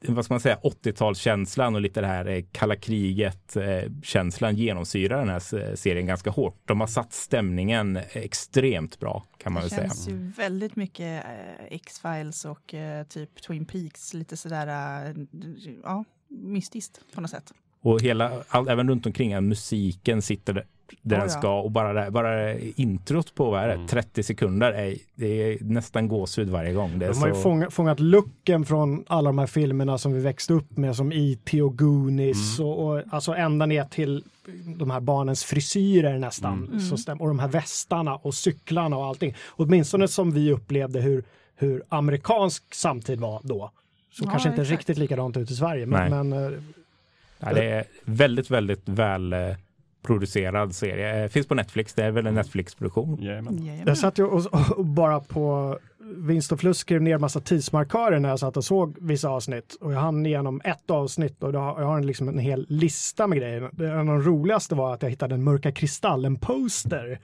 [0.07, 5.39] vad ska man säga, 80-talskänslan och lite det här eh, kalla kriget-känslan genomsyrar den här
[5.39, 6.61] se- serien ganska hårt.
[6.65, 9.87] De har satt stämningen extremt bra kan man Det väl säga.
[9.87, 14.67] känns ju väldigt mycket eh, X-Files och eh, typ Twin Peaks, lite sådär,
[15.83, 17.53] ja, mystiskt på något sätt.
[17.83, 20.65] Och hela, all, även runt omkring, att musiken sitter där,
[21.01, 21.39] där Oh, den ja.
[21.39, 23.87] ska och bara, det, bara introt på vad är det, Mm.
[23.87, 26.99] 30 sekunder, är, det är nästan gåshud varje gång.
[26.99, 30.13] Det är De har ju så, fångat, fångat looken från alla de här filmerna som
[30.13, 31.61] vi växte upp med som E.T.
[31.61, 34.23] och Goonies och, och alltså ända ner till
[34.77, 36.67] de här barnens frisyrer nästan.
[36.67, 36.79] Mm.
[36.79, 39.35] Så stäm, och de här västarna och cyklarna och allting.
[39.49, 41.23] Åtminstone som vi upplevde hur,
[41.55, 43.71] hur amerikansk samtid var då.
[44.11, 44.79] Så Ja, kanske inte exakt.
[44.79, 45.85] riktigt likadant ut i Sverige.
[45.85, 46.23] Men, Nej.
[46.23, 46.59] men eh,
[47.45, 49.39] ja, det är väldigt, väldigt väl eh,
[50.05, 51.23] producerad serie.
[51.23, 53.17] Eh, Finns på Netflix, det är väl en Netflix-produktion.
[53.85, 54.45] Jag satt ju och,
[54.77, 55.79] och bara på
[56.17, 59.77] vinst och förlust skrev ner massa tidsmarkörer när jag satt och såg vissa avsnitt.
[59.81, 63.37] Och jag hann igenom ett avsnitt och jag har en, liksom en hel lista med
[63.37, 63.69] grejer.
[63.73, 67.19] Det- En av de roligaste var att jag hittade en Mörka Kristallen-poster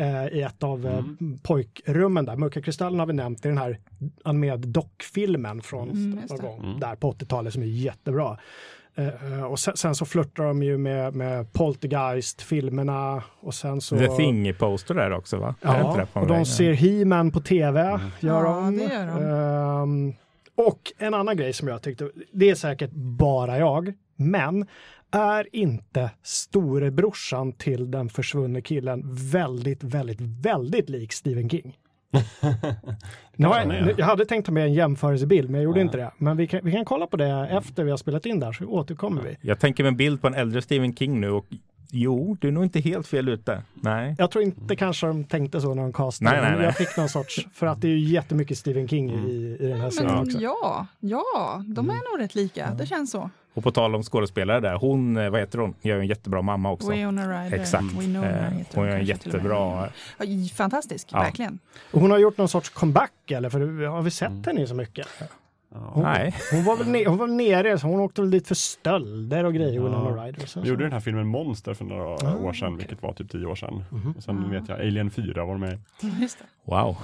[0.00, 1.38] eh, i ett av eh, Mm.
[1.42, 2.36] pojkrummen där.
[2.36, 3.78] Mörka Kristallen har vi nämnt i den här
[4.24, 6.80] animerade dockfilmen från Mm, någon gång Mm.
[6.80, 8.38] där på 80-talet som är jättebra.
[8.98, 13.96] Eh, och sen, sen så flörtar de ju med, med Poltergeist-filmerna och sen så...
[13.98, 15.54] The Thing-poster där också va?
[15.62, 18.00] Ja, det på och de ser He-Man på tv.
[18.20, 18.76] Gör Ja, de.
[18.76, 19.24] det gör de.
[19.82, 20.14] Ehm,
[20.54, 24.66] och en annan grej som jag tyckte, det är säkert bara jag, men
[25.10, 31.76] är inte storebrorsan till den försvunne killen väldigt, väldigt, väldigt lik Stephen King?
[33.38, 35.84] Jag, jag hade tänkt ta med en jämförelsebild, men jag gjorde Ja.
[35.84, 36.10] inte det.
[36.18, 38.64] Men vi kan, vi kan kolla på det efter vi har spelat in där, så
[38.64, 39.36] återkommer vi.
[39.40, 41.46] Jag tänker med en bild på en äldre Stephen King nu och
[41.90, 43.62] jo, du är nog inte helt fel ute.
[43.74, 44.14] Nej.
[44.18, 46.64] Jag tror inte kanske de tänkte så när de castade, Nej, nej, nej.
[46.64, 49.80] jag fick någon sorts, för att det är ju jättemycket Stephen King i, i den
[49.80, 50.38] här serien också.
[50.40, 52.04] ja, ja, de är Mm.
[52.12, 52.74] nog rätt lika.
[52.74, 53.30] Det känns så.
[53.56, 56.70] Och på tal om skådespelare där, hon, eh, vad heter hon, gör en jättebra mamma
[56.70, 56.90] också.
[56.90, 57.58] Winona Ryder.
[57.60, 57.84] Exakt.
[57.84, 59.06] Winona Eh, heter hon gör en med.
[59.06, 59.88] jättebra,
[60.56, 61.18] Fantastisk, Ja.
[61.18, 61.58] verkligen.
[61.92, 63.50] Hon har gjort någon sorts comeback eller?
[63.50, 64.44] För har vi sett Mm.
[64.46, 65.06] henne så mycket?
[65.68, 65.92] Ja.
[66.02, 69.44] nej, Hon var väl, ne- hon var nere, så hon åkte väl dit för stölder
[69.44, 69.82] och grejer, Ja.
[69.82, 70.46] Winona Ryder.
[70.46, 73.30] Så, Vi gjorde den här filmen Monster för några Ah, år sedan, vilket var typ
[73.30, 73.84] tio år sedan.
[73.90, 74.14] Mhm.
[74.16, 75.78] Och sen vet jag, Alien 4 var med.
[76.20, 76.44] Just det.
[76.72, 76.96] wow.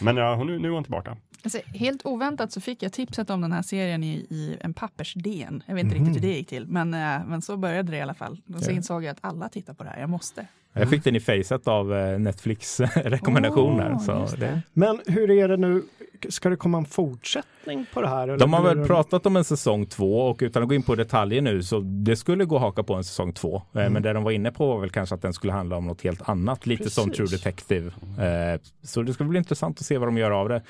[0.00, 1.16] Men ja, hon, nu är hon tillbaka.
[1.56, 5.62] Alltså, helt oväntat så fick jag tipset om den här serien i, i en pappers-DN.
[5.66, 6.04] Jag vet inte Mhm.
[6.06, 8.40] riktigt hur det gick till, men, eh, men så började det i alla fall.
[8.54, 10.46] Och så insåg jag att alla tittar på det här, jag måste.
[10.72, 13.90] Jag fick den i facet av eh, Netflix rekommendationer.
[13.92, 14.62] Åh, så just det, det.
[14.72, 15.82] Men hur är det nu?
[16.28, 18.28] Ska det komma en fortsättning på det här?
[18.28, 20.94] eller de har väl pratat om en säsong två och utan att gå in på
[20.94, 23.56] detaljer nu så det skulle gå att haka på en säsong två.
[23.56, 23.92] Eh, Mm.
[23.92, 26.02] Men det de var inne på var väl kanske att den skulle handla om något
[26.02, 27.42] helt annat, lite som True Precis.
[27.42, 27.86] Detective.
[28.18, 30.62] Eh, Så det ska bli intressant att se vad de gör av det.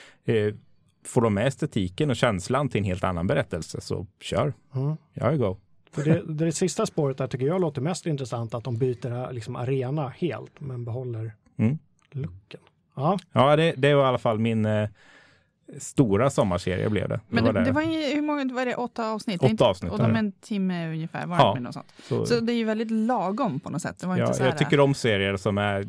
[1.08, 4.96] Får de med estetiken och känslan till en helt annan berättelse så kör, Mm.
[5.14, 5.56] jag är go.
[5.92, 9.56] För det, det sista spåret där tycker jag låter mest intressant, att de byter liksom,
[9.56, 11.78] arena helt, men behåller Mm.
[12.10, 12.60] looken.
[12.96, 14.88] Ja, Ja, det, det var i alla fall min eh,
[15.78, 17.20] stora sommarserie blev det.
[17.28, 19.40] Men det, det, det var ju, hur många, var det åtta avsnitt?
[19.40, 20.18] Det Åtta avsnitt Och de det.
[20.18, 21.54] en timme ungefär var Ja.
[21.54, 21.92] med något sånt.
[22.02, 23.98] så, Så det är ju väldigt lagom på något sätt.
[23.98, 25.88] Det var ja, inte så här, jag tycker om serier som är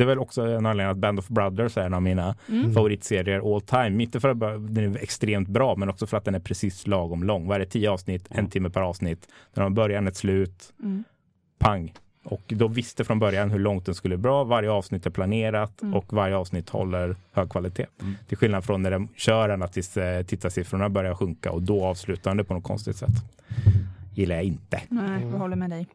[0.00, 2.74] det är väl också en anledning att Band of Brothers är en av mina Mm.
[2.74, 4.02] favoritserier all time.
[4.02, 4.38] Inte för att
[4.74, 7.46] den är extremt bra, men också för att den är precis lagom lång.
[7.46, 7.66] Vad är det?
[7.66, 8.50] Tio avsnitt, en Mm.
[8.50, 9.28] timme per avsnitt.
[9.54, 11.04] Den har en början, ett slut, Mm.
[11.58, 11.92] pang.
[12.24, 14.44] Och då visste från början hur långt den skulle bra.
[14.44, 15.94] Varje avsnitt är planerat Mm.
[15.94, 17.86] och varje avsnitt håller hög kvalitet.
[18.00, 18.14] Mm.
[18.28, 21.84] Till skillnad från när de kör den att tills eh, tittarsiffrorna börjar sjunka och då
[21.84, 23.10] avslutar det på något konstigt sätt.
[24.20, 24.80] Gillar jag inte.
[24.88, 25.86] Nej, jag håller med dig.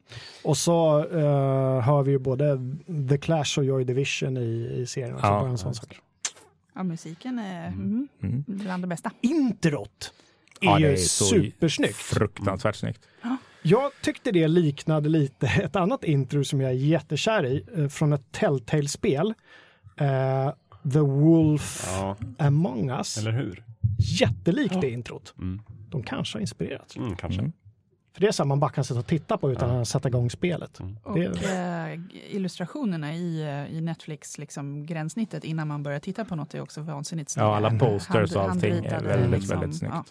[0.44, 2.60] och så eh, har vi ju både
[3.10, 5.14] The Clash och Joy Division i, i serien.
[5.16, 6.00] också, Ja, en sån sak.
[6.76, 8.08] Ja, musiken är mm.
[8.24, 8.44] Mm.
[8.48, 9.12] bland det bästa.
[9.22, 10.14] Introt
[10.62, 11.96] är Ja, ju är supersnyggt.
[11.96, 13.08] Fruktansvärt snyggt.
[13.62, 18.14] Jag tyckte det liknade lite ett annat intro som jag är jättekär i eh, från
[18.14, 19.34] ett Telltale-spel.
[19.98, 20.52] Eh,
[20.94, 23.18] The Wolf Ja, Among Us.
[23.18, 23.64] eller hur?
[24.00, 25.34] Jättelikt det introt.
[25.38, 25.62] Mm.
[25.90, 26.98] De kanske har inspirerats.
[26.98, 27.40] Mm, kanske.
[27.40, 27.52] Mm.
[28.16, 29.82] För det är så här man bara kan sitta och titta på utan Ja.
[29.82, 30.80] att sätta igång spelet.
[30.80, 30.98] Mm.
[31.04, 36.36] Och Det- eh, illustrationerna i, eh, i Netflix liksom, gränssnittet innan man börjar titta på
[36.36, 37.48] något är också vansinnigt snygga.
[37.48, 39.60] Ja, alla posters och allting är väldigt, liksom.
[39.60, 39.94] väldigt snyggt.
[39.96, 40.04] Ja.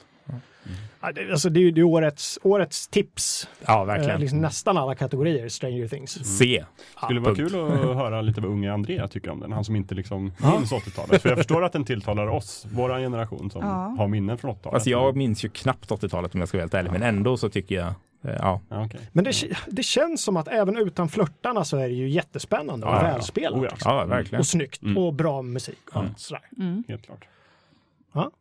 [1.01, 3.49] Ja, det, alltså det är ju det är årets, årets tips.
[3.67, 4.21] Ja, Eh, verkligen.
[4.21, 6.39] liksom nästan alla kategorier, Stranger Things.
[6.39, 6.65] Se.
[7.05, 7.53] Skulle vara punkt.
[7.53, 9.53] kul att höra lite vad unge Andrea tycker om den.
[9.53, 10.59] Han som inte liksom Ja.
[10.59, 11.23] minns 80-talet.
[11.23, 13.95] För jag förstår att den tilltalar oss, våra generation som Ja.
[13.99, 14.75] har minnen från 80-talet.
[14.75, 17.49] Alltså jag minns ju knappt 80-talet om jag ska vara helt ärlig, men ändå så
[17.49, 17.95] tycker jag, eh,
[18.39, 18.61] ja.
[18.69, 19.01] Ja, okej.
[19.13, 19.33] Men det,
[19.67, 23.09] det känns som att även utan flörtarna så är det ju jättespännande och Ja, ja,
[23.09, 23.13] ja.
[23.15, 23.53] välspelat.
[23.59, 23.71] Oh, ja.
[23.71, 23.93] liksom.
[23.97, 24.41] Ja, verkligen.
[24.41, 24.99] Och snyggt Mm.
[24.99, 25.79] och bra musik.
[25.93, 26.15] Och Mm.
[26.17, 26.43] sådär.
[26.59, 26.85] Mm.
[26.89, 27.25] Helt klart.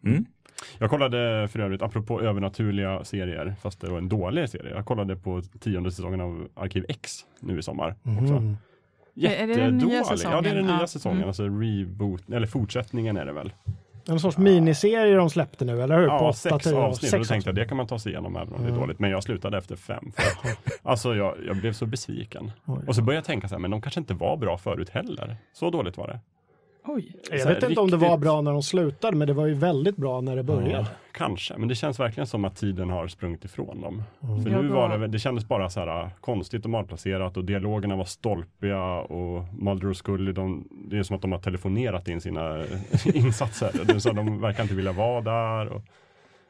[0.05, 0.25] Mm.
[0.79, 4.73] Jag kollade för övrigt, apropå övernaturliga serier, fast det var en dålig serie.
[4.75, 7.95] Jag kollade på tionde säsongen av Arkiv X nu i sommar.
[8.21, 8.33] Också.
[8.33, 8.57] Mm.
[9.15, 10.25] Är det den nya Jättedålig.
[10.25, 10.65] Ja, det är den säsongen?
[10.65, 10.87] nya Ja.
[10.87, 11.17] säsongen.
[11.17, 11.27] Mm.
[11.27, 13.53] Alltså reboot, eller fortsättningen är det väl.
[14.07, 16.07] En sorts miniserie de släppte nu, eller hur?
[16.07, 17.01] På Ja, åtta, sex avsnitt.
[17.11, 18.69] sex och då tänkte jag det kan man ta sig igenom även om det är
[18.69, 18.79] Mm.
[18.81, 18.99] dåligt.
[18.99, 20.11] Men jag slutade efter fem.
[20.15, 22.51] För att, alltså jag, jag blev så besviken.
[22.65, 22.79] Oj.
[22.87, 25.35] Och så började jag tänka så här, men de kanske inte var bra förut heller.
[25.53, 26.19] Så dåligt var det.
[26.85, 27.15] Oj.
[27.31, 29.95] Jag vet inte om det var bra när de slutade, men det var ju väldigt
[29.95, 30.71] bra när det började.
[30.71, 34.03] Ja, kanske, men det känns verkligen som att tiden har sprungit ifrån dem.
[34.23, 34.43] Mm.
[34.43, 37.95] För nu var det, det kändes bara så här äh, konstigt och malplacerat och dialogerna
[37.95, 42.21] var stolpiga och Mulder och Scully, de, det är som att de har telefonerat in
[42.21, 42.63] sina
[43.13, 43.99] insatser.
[43.99, 45.67] Så att de verkar inte vilja vara där.
[45.67, 45.81] Och,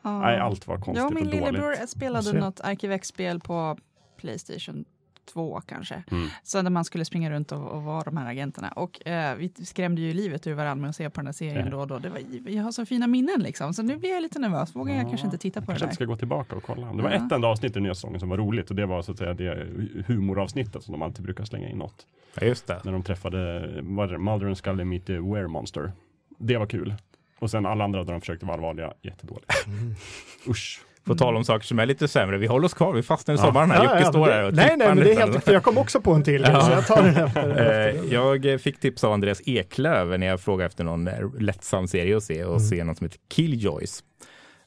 [0.05, 0.19] Ja.
[0.19, 1.39] nej, allt var konstigt och min dåligt.
[1.39, 3.77] lillebror spelade något Arkiv X-spel på
[4.17, 4.85] Playstation
[5.25, 6.03] 2 kanske.
[6.11, 6.27] Mm.
[6.43, 8.69] Så där man skulle springa runt och, och vara de här agenterna.
[8.71, 11.65] Och eh, vi skrämde ju livet ur varandra med att se på den här serien
[11.65, 11.71] Ja.
[11.71, 11.99] då och då.
[11.99, 13.73] Det var, jag har så fina minnen liksom.
[13.73, 14.75] Så nu blir jag lite nervös.
[14.75, 15.95] Vågar jag Ja, kanske inte titta på Kanske det inte där.
[15.95, 16.93] ska gå tillbaka och kolla.
[16.93, 17.25] Det var Ja.
[17.25, 19.17] ett enda avsnitt i den nya säsongen som var roligt och det var så att
[19.17, 19.67] säga det
[20.07, 22.07] humoravsnittet som de alltid brukar slänga in något.
[22.39, 22.81] Ja, just det.
[22.83, 25.91] När de träffade vad det, Mulder and Scully meet the Were Monster.
[26.37, 26.93] Det var kul.
[27.39, 29.67] Och sen alla andra där de försökte vara allvarliga, jättedåligt.
[29.67, 29.95] Mm.
[30.47, 30.81] Usch.
[31.05, 33.37] På tal om saker som är lite sämre, vi håller oss kvar, vi fastnar i
[33.37, 33.83] sommaren här.
[33.83, 35.77] Jocke men står det- här och Nej, nej, men det är helt för jag kom
[35.77, 36.61] också på en till, Ja.
[36.61, 37.93] så jag tar den efter.
[38.13, 42.17] Eh, Jag fick tips av Andreas Eklöf när jag frågade efter någon eh, lättsam serie
[42.17, 44.03] att se och se något som heter Killjoys.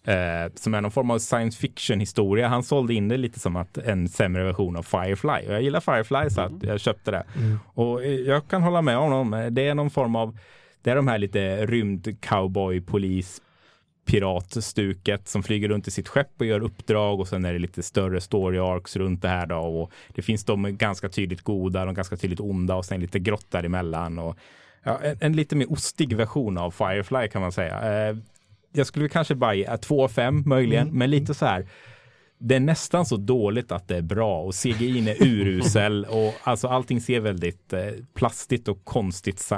[0.07, 2.49] Eh, som är någon form av science fiction historia.
[2.49, 5.49] Han sålde in det lite som att en sämre version av Firefly.
[5.49, 7.25] Och jag gillar Firefly så att jag köpte det.
[7.37, 7.59] Mm.
[7.75, 9.49] Och eh, jag kan hålla med honom.
[9.51, 10.39] Det är någon form av,
[10.83, 13.41] det är de här lite rymd cowboy polis
[14.07, 17.83] piratstuket som flyger runt i sitt skepp och gör uppdrag och sen är det lite
[17.83, 21.95] större story arcs runt det här då och det finns de ganska tydligt goda, de
[21.95, 24.37] ganska tydligt onda och sen lite grått däremellan och
[24.83, 28.09] ja, en, en lite mer ostig version av Firefly kan man säga.
[28.09, 28.17] Eh,
[28.73, 30.99] jag skulle kanske bara ge eh, två av fem möjligen, Mm.
[30.99, 31.67] men lite så här
[32.39, 36.69] det är nästan så dåligt att det är bra och CGI är urusel och alltså
[36.69, 37.81] allting ser väldigt eh,
[38.15, 39.53] plastigt och konstigt.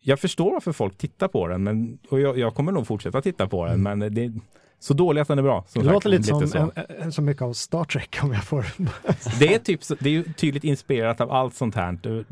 [0.00, 3.48] Jag förstår varför folk tittar på den men, och jag, jag kommer nog fortsätta titta
[3.48, 4.32] på den men det är
[4.78, 5.64] så dålig att den är bra.
[5.74, 6.58] Det låter lite som, så.
[6.58, 8.66] en, en, så mycket av Star Trek om jag får...
[9.38, 11.98] Det är, typ, det är ju tydligt inspirerat av allt sånt här.
[12.02, 12.24] Det,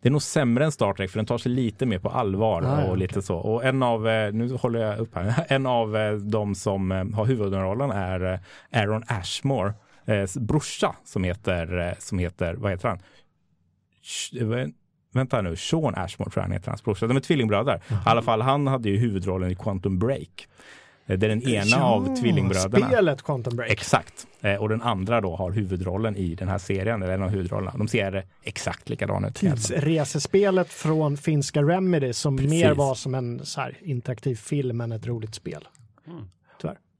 [0.00, 2.62] det är nog sämre än Star Trek för den tar sig lite mer på allvar
[2.62, 2.98] Ah, och okej.
[2.98, 3.36] lite så.
[3.36, 7.10] Och en av, eh, nu håller jag upp här, en av eh, de som eh,
[7.10, 9.72] har huvudrollen är eh, Aaron Ashmore,
[10.04, 12.98] eh, brorsa som heter, eh, som heter, vad heter han?
[15.12, 17.06] Vänta nu, Sean Ashmore tror jag han heter, hans brorsa.
[17.06, 17.76] De är tvillingbröder.
[17.76, 20.48] I alla fall, han hade ju huvudrollen i Quantum Break.
[21.06, 22.86] Eh, Det är den ena Ja, av tvillingbröderna.
[22.88, 23.70] Spelet Quantum Break.
[23.72, 24.26] Exakt.
[24.40, 27.74] Eh, och den andra då har huvudrollen i den här serien, eller en av huvudrollerna.
[27.78, 29.34] De ser exakt likadana ut.
[29.34, 32.50] Tidsresespelet från finska Remedy som Precis.
[32.50, 35.68] mer var som en så här, interaktiv film än ett roligt spel.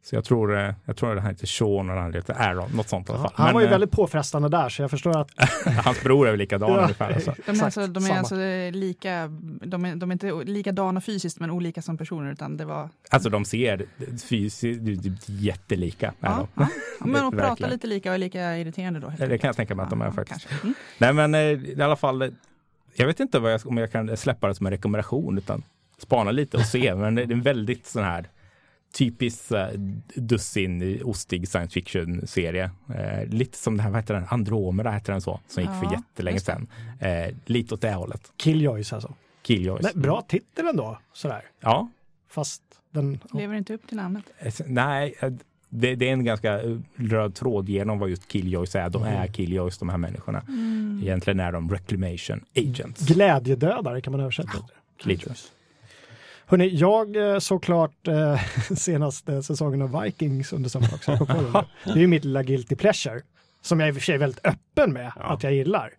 [0.03, 2.89] Så jag tror, eh, jag tror det här heter Sean och andra heter Aaron, något
[2.89, 3.33] sånt i alla fall.
[3.35, 5.31] Han Men, var ju eh, väldigt påfrestande där så jag förstår att
[5.85, 6.83] hans bror är väl likadan Ja.
[6.83, 7.13] ungefär.
[7.15, 7.35] Alltså.
[7.37, 8.19] De är, Exakt alltså, de är samma.
[8.19, 8.37] alltså
[8.79, 9.27] lika,
[9.63, 13.31] de är, de är inte likadana fysiskt men olika som personer utan det var alltså
[13.31, 13.87] de ser
[14.29, 16.07] fysiskt jättelika.
[16.09, 16.63] Är Ja, de.
[16.63, 16.69] ja.
[17.07, 17.71] Men att prata Verkligen.
[17.73, 19.09] lite lika och är lika irriterande då.
[19.09, 20.49] helt Det kan jag tänka mig att de är Ja, faktiskt.
[20.63, 20.75] Mm.
[20.99, 22.29] Nej men eh, i alla fall, eh,
[22.95, 25.63] jag vet inte vad jag, om jag kan släppa det som en rekommendation utan
[25.99, 26.95] spana lite och se.
[26.95, 28.29] men det är en väldigt sån här
[28.93, 29.69] typisk eh,
[30.15, 32.71] dussin ostig science fiction serie.
[32.95, 34.25] Eh, lite som det här, vad heter den?
[34.31, 36.53] Andromeda heter den så, som gick för Ja, jättelänge just det.
[36.53, 36.69] sedan.
[37.29, 38.33] Eh, lite åt det hållet.
[38.37, 39.15] Killjoys alltså.
[39.43, 39.83] Killjoys.
[39.95, 41.43] Men bra titel ändå, sådär.
[41.61, 41.89] Ja,
[42.29, 43.21] Fast den...
[43.33, 44.25] Lever inte upp till namnet.
[44.39, 45.31] eh, nej, eh,
[45.69, 46.61] det, det är en ganska
[46.97, 48.89] röd tråd genom vad just Killjoys är.
[48.91, 50.41] De är Killjoys, de här människorna.
[50.49, 51.01] Mm.
[51.03, 53.07] Egentligen är de Reclamation Agents.
[53.09, 55.09] Glädjedödare kan man översätta det.
[55.09, 55.35] Lite.
[56.51, 58.41] Hörrni, jag eh, såklart eh,
[58.77, 61.11] senaste säsongen av Vikings under sommaren också.
[61.25, 61.65] Det.
[61.85, 63.21] Det är ju mitt lilla guilty pleasure.
[63.63, 65.23] Som jag i och för sig är väldigt öppen med Ja.
[65.23, 65.91] att jag gillar.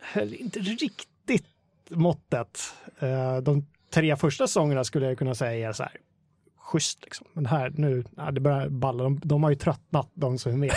[0.00, 1.46] Höll inte riktigt
[1.88, 2.74] måttet.
[2.98, 5.92] Eh, de tre första säsongerna skulle jag kunna säga är så här
[6.58, 7.26] schysst liksom.
[7.32, 9.04] Men här nu, ja, det börjar balla.
[9.04, 10.74] De, de har ju tröttnat de som är med.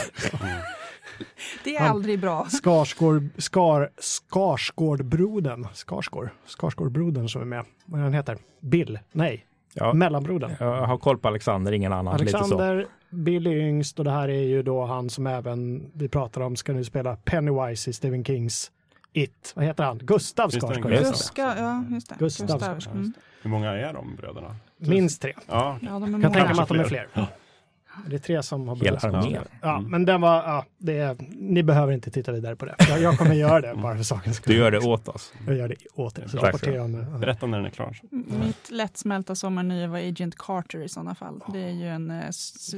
[1.63, 2.45] Det är Han- aldrig bra.
[2.49, 7.65] Skarsgård, skar, Skarsgårdbrodern, Skarsgård, Skarsgårdbrodern som är med.
[7.85, 8.37] Vad är han heter?
[8.59, 8.99] Bill?
[9.11, 9.45] Nej,
[9.75, 10.51] Ja, mellanbrodern.
[10.59, 12.17] jag har koll på Alexander, ingen annan.
[12.17, 12.37] Lite så.
[12.37, 16.41] Alexander, Bill är yngst och det här är ju då han som även vi pratar
[16.41, 18.71] om ska nu spela Pennywise i Stephen Kings
[19.13, 19.53] It.
[19.55, 19.97] Vad heter han?
[19.97, 20.91] Gustav Skarsgård.
[20.91, 22.15] Guska, ja, just det.
[22.19, 22.47] Gustav.
[22.75, 22.95] Gustav.
[22.95, 23.13] Mm.
[23.41, 24.55] Hur många är de bröderna?
[24.77, 25.33] Minst tre.
[25.47, 27.07] Ja, Ja, de är Jag kan tänka mig att de är fler.
[27.13, 27.27] fler.
[28.09, 29.41] Det är tre som har Hela armén.
[29.61, 29.91] Ja, Mm.
[29.91, 32.75] men den var, ja, det är, ni behöver inte titta vidare på det.
[32.89, 34.53] Jag, jag kommer göra det bara för sakens skull.
[34.53, 35.33] Du gör det åt oss.
[35.47, 36.27] Jag gör det åt er.
[36.27, 37.19] Så Tack rapporterar jag om det.
[37.19, 37.97] Berätta när den är klar.
[38.45, 41.43] Mitt lättsmälta sommarnya var Agent Carter i sådana fall.
[41.53, 42.29] Det är ju en eh,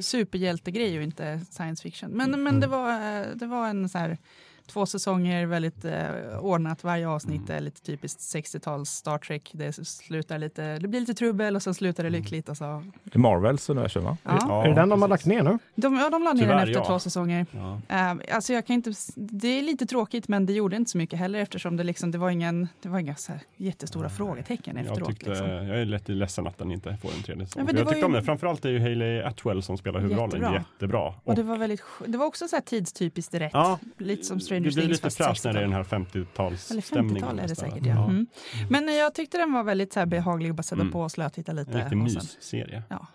[0.01, 2.11] superhjältegrej och inte science fiction.
[2.11, 4.17] Men, men det, var, eh, det var en så här
[4.67, 6.05] två säsonger, väldigt eh,
[6.39, 6.83] ordnat.
[6.83, 9.49] Varje avsnitt är lite typiskt 60-tals Star Trek.
[9.53, 12.49] Det, slutar lite, det blir lite trubbel och sen slutar det lyckligt.
[12.49, 12.83] Och så.
[13.03, 14.17] Det är Marvels universum va?
[14.23, 14.63] Ja.
[14.63, 15.59] är det den de har lagt ner nu?
[15.75, 16.85] De, ja, de la ner den Tyvärr, efter ja.
[16.85, 17.45] två säsonger.
[17.51, 17.81] Ja.
[17.89, 21.19] Eh, alltså jag kan inte, det är lite tråkigt men det gjorde inte så mycket
[21.19, 24.85] heller eftersom det, liksom, det var ingen, det var inga så här jättestora frågetecken Jag,
[24.85, 25.09] efteråt.
[25.09, 25.47] tyckte, liksom.
[25.49, 27.59] jag är lite ledsen att den inte får en tredje säsong.
[27.61, 28.25] Ja, men För det jag var tyckte om ju- det.
[28.25, 30.63] Framförallt är ju Hailey Atwell som spelar huvudrollen Jättebra.
[30.73, 31.01] jättebra.
[31.07, 33.51] Och Och det var, väldigt, det var också så här tidstypiskt rätt.
[33.53, 35.99] Ja, lite som det Stranger blir Things lite fräscht när det är den 60-tal.
[35.99, 36.21] här
[36.53, 36.71] 50-talsstämningen.
[36.71, 36.81] Eller
[37.19, 38.03] 50-tal är det säkert, ja.
[38.05, 38.27] Mm.
[38.69, 40.91] Men jag tyckte den var väldigt så här behaglig att bara sätta Mm.
[40.93, 41.71] på och slötitta lite.
[41.71, 42.83] En riktig mysserie.
[42.89, 43.07] Ja.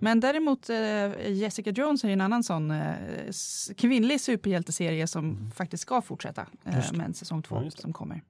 [0.00, 2.92] Men däremot eh, Jessica Jones är ju en annan sån eh,
[3.76, 6.96] kvinnlig superhjälteserie som faktiskt ska fortsätta eh, Just det.
[6.96, 7.70] med en säsong två Ja, det.
[7.82, 8.22] som kommer.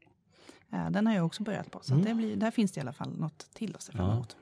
[0.72, 2.04] Eh, den har jag också börjat på, så Mm.
[2.04, 4.12] det blir, där finns det i alla fall något till att se fram Ja.
[4.12, 4.36] emot.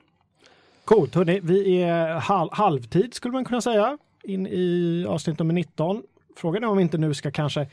[0.85, 1.39] Coolt, hörni.
[1.43, 6.03] Vi är hal halvtid skulle man kunna säga in i avsnitt nummer 19.
[6.35, 7.67] Frågan är om vi inte nu ska kanske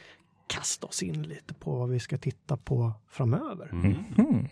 [0.46, 3.68] kasta oss in lite på vad vi ska titta på framöver.
[3.72, 3.94] Mm.
[4.18, 4.48] Mm.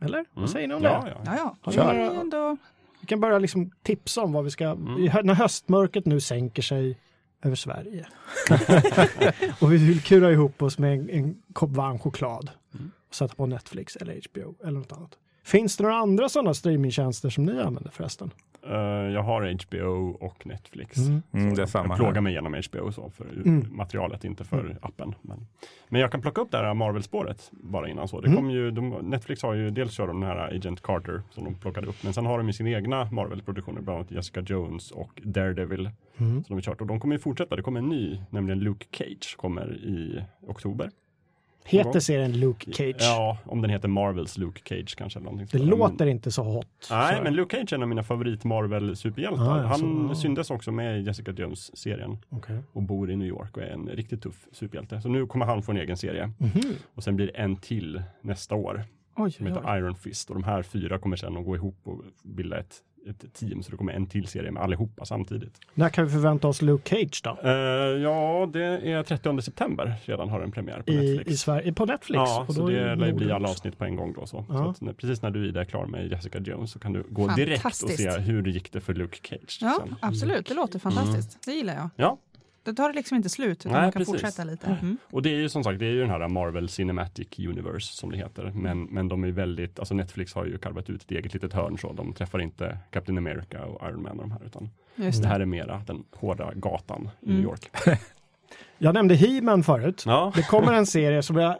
[0.00, 0.24] Eller?
[0.32, 0.48] Vad Mm.
[0.48, 1.16] säger ni om ja, det?
[1.24, 1.32] Ja,
[1.64, 1.92] Ja, ja.
[1.92, 2.56] Är några-
[3.00, 5.26] Vi kan börja liksom tipsa om vad vi ska, Mm.
[5.26, 6.98] när höstmörkret nu sänker sig
[7.42, 8.06] över Sverige.
[9.60, 12.50] och vi vill kura ihop oss med en, en kopp varm choklad.
[12.74, 12.90] Mm.
[13.08, 15.18] Och sätta på Netflix eller HBO eller något annat.
[15.46, 18.30] Finns det några andra sådana streamingtjänster som ni använder förresten?
[18.68, 18.76] Eh,
[19.12, 20.96] jag har HBO och Netflix.
[20.98, 21.22] Mm.
[21.32, 22.20] Mm, det är samma jag plågar här.
[22.20, 23.66] mig igenom HBO så för Mm.
[23.70, 24.76] materialet, inte för Mm.
[24.82, 25.14] appen.
[25.22, 25.46] Men,
[25.88, 28.20] men jag kan plocka upp det här Marvel-spåret bara innan så.
[28.20, 28.36] Det Mm.
[28.36, 31.54] kom ju, de, Netflix har ju dels kör de den här Agent Carter som de
[31.54, 35.20] plockade upp, men sen har de ju sina egna Marvel-produktioner, bland annat Jessica Jones och
[35.24, 36.34] Daredevil Mm.
[36.34, 36.80] som de har kört.
[36.80, 40.90] Och de kommer ju fortsätta, det kommer en ny, nämligen Luke Cage, kommer i oktober.
[41.66, 42.96] Heter serien Luke Cage?
[42.98, 45.18] Ja, om den heter Marvels Luke Cage kanske.
[45.18, 45.70] Eller någonting Det sådär.
[45.70, 46.66] låter Men- inte så hot.
[46.90, 47.22] Nej, så.
[47.22, 49.42] men Luke Cage är en av mina favorit Marvel superhjältar.
[49.64, 50.14] Ah, Han så- ah.
[50.14, 52.58] syndes också med Jessica Jones-serien Okej.
[52.72, 55.00] och bor i New York och är en riktigt tuff superhjälte.
[55.00, 56.26] Så nu kommer han få en egen serie.
[56.38, 56.74] Mhm.
[56.94, 58.84] Och sen blir det en till nästa år
[59.16, 59.78] Oj, som heter oj.
[59.78, 60.28] Iron Fist.
[60.30, 62.74] Och de här fyra kommer sen att gå ihop och bilda ett,
[63.06, 63.62] ett team.
[63.62, 65.60] Så det kommer en till serie med allihopa samtidigt.
[65.74, 67.38] När kan vi förvänta oss Luke Cage då?
[67.48, 67.52] Eh,
[68.02, 71.30] ja, det är 30 september redan har den premiär på I, Netflix.
[71.30, 72.16] i Sverige, på Netflix?
[72.16, 74.26] Ja, Och så då det är lär bli alla avsnitt på en gång då.
[74.26, 74.54] Så, Ja.
[74.64, 77.04] så att när, precis när du Ida är klar med Jessica Jones så kan du
[77.10, 79.58] gå direkt och se hur det gick det för Luke Cage.
[79.60, 79.94] Ja, sen.
[80.00, 80.46] absolut.
[80.46, 81.38] Det låter fantastiskt.
[81.46, 81.88] Det gillar jag.
[81.96, 82.18] Ja,
[82.66, 84.12] Det tar liksom inte slut, utan Nej, man kan precis.
[84.22, 84.66] fortsätta lite.
[84.66, 84.96] Mm.
[85.10, 88.10] och det är ju som sagt, det är ju den här Marvel Cinematic Universe som
[88.10, 88.52] det heter.
[88.54, 91.78] Men, men de är väldigt, alltså Netflix har ju karvat ut ett eget litet hörn
[91.78, 91.92] så.
[91.92, 95.32] De träffar inte Captain America och Iron Man och de här utan Just det det.
[95.32, 97.36] här är mera den hårda gatan i Mm.
[97.36, 97.70] New York.
[98.78, 100.02] Jag nämnde He-Man förut.
[100.06, 101.56] Ja, Det kommer en serie som jag,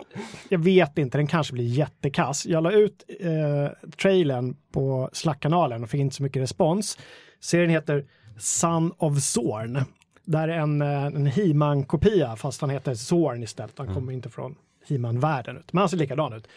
[0.48, 2.46] jag vet inte, den kanske blir jättekass.
[2.46, 6.98] Jag la ut eh, trailern på Slack-kanalen och fick inte så mycket respons.
[7.40, 8.04] Serien heter
[8.38, 9.84] Son of Zorn.
[10.26, 13.78] Där är en, eh, en He-Man-kopia fast han heter Zorn istället.
[13.78, 14.54] Han kommer inte från
[14.88, 15.62] He-Man-världen.
[15.70, 16.48] Men han ser likadan ut.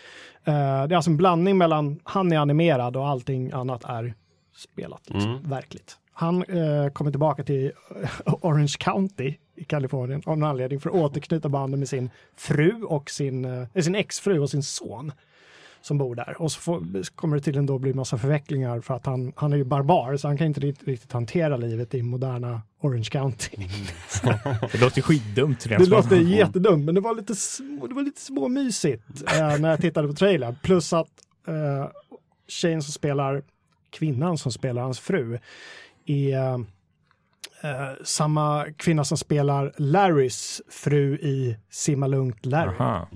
[0.44, 4.14] Eh, det är alltså en blandning mellan han är animerad och allting annat är
[4.56, 5.10] spelat.
[5.10, 5.50] Liksom, Mm.
[5.50, 5.98] Verkligt.
[6.14, 7.72] Han eh, kommer tillbaka till
[8.26, 13.10] Orange County i Kalifornien av någon anledning för att återknyta banden med sin fru och
[13.10, 15.12] sin, eh, sin exfru och sin son
[15.82, 16.42] som bor där.
[16.42, 19.58] Och så får, kommer det tydligen då bli massa förvecklingar för att han, han är
[19.58, 23.58] ju barbar så han kan inte riktigt, riktigt hantera livet i moderna Orange County.
[24.72, 25.70] Det låter skitdumt.
[25.70, 27.34] Det låter jättedumt men det var lite,
[27.88, 30.56] det var lite småmysigt eh, när jag tittade på trailern.
[30.64, 31.12] Plus att
[31.48, 31.90] eh,
[32.48, 33.44] tjejen som spelar,
[33.90, 35.40] kvinnan som spelar hans fru
[36.06, 36.66] är
[37.62, 42.76] eh, samma kvinna som spelar Larrys fru i Simma lugnt Larry.
[42.80, 43.08] Aha.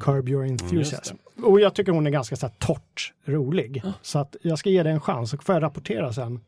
[0.00, 1.16] Curb Your just Enthusiasm.
[1.42, 3.82] Och jag tycker hon är ganska så här, torrt rolig.
[4.02, 6.40] Så att jag ska ge det en chans och får jag rapportera sen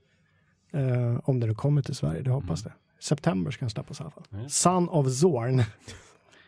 [0.72, 2.22] eh, om det nu kommer till Sverige.
[2.22, 2.72] Det hoppas det.
[3.00, 4.24] September ska den släppas i alla fall.
[4.32, 4.48] Mm.
[4.48, 5.62] Son of Zorn.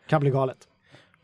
[0.09, 0.59] kan bli galet.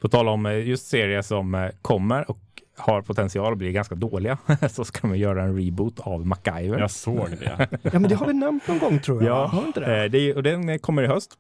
[0.01, 2.39] På tal om eh, just serier som eh, kommer och
[2.77, 4.39] har potential att bli ganska dåliga
[4.71, 6.79] så ska de göra en reboot av MacGyver.
[6.79, 7.69] jag såg det.
[7.83, 9.37] Ja men det har vi nämnt någon gång tror jag.
[9.37, 10.05] Ja, Har inte det?
[10.05, 11.31] Eh, det är, och den eh, kommer i höst.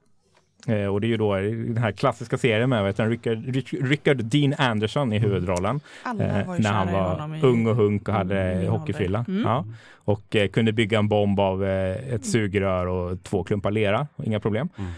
[0.68, 3.86] Eh, och det är ju då den här klassiska serien med vet du, Richard, Rich-
[3.88, 5.80] Richard Dean Anderson i huvudrollen.
[6.06, 6.12] Eh,
[6.58, 9.24] när han var ung och hunk och hade hockeyfrilla.
[9.28, 9.42] Mm.
[9.42, 9.64] Ja.
[9.94, 14.06] Och eh, kunde bygga en bomb av eh, ett sugrör och två klumpar lera.
[14.24, 14.68] Inga problem.
[14.78, 14.90] Mm.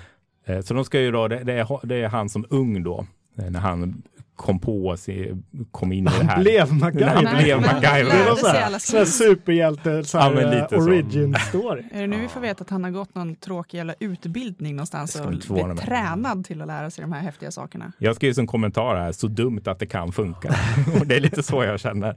[0.44, 3.06] Eh, så de ska ju då, det, det, är, det är han som ung då,
[3.34, 4.02] när han
[4.38, 5.34] kom på sig,
[5.70, 6.40] kom in i det här.
[6.42, 7.06] Blev MacGyver.
[7.06, 8.04] Han blev MacGyver.
[8.04, 9.16] Det är sig här, skills.
[9.16, 10.76] superhjälte, så här, Ja, lite så.
[10.76, 11.82] origin story.
[11.92, 15.12] Är det nu vi får veta att han har gått någon tråkig jävla utbildning någonstans
[15.12, 17.92] Det och blivit tränad till att lära sig de här häftiga sakerna?
[17.98, 20.48] Jag skrev som kommentar här, så dumt att det kan funka.
[21.00, 22.08] och det är lite så jag känner.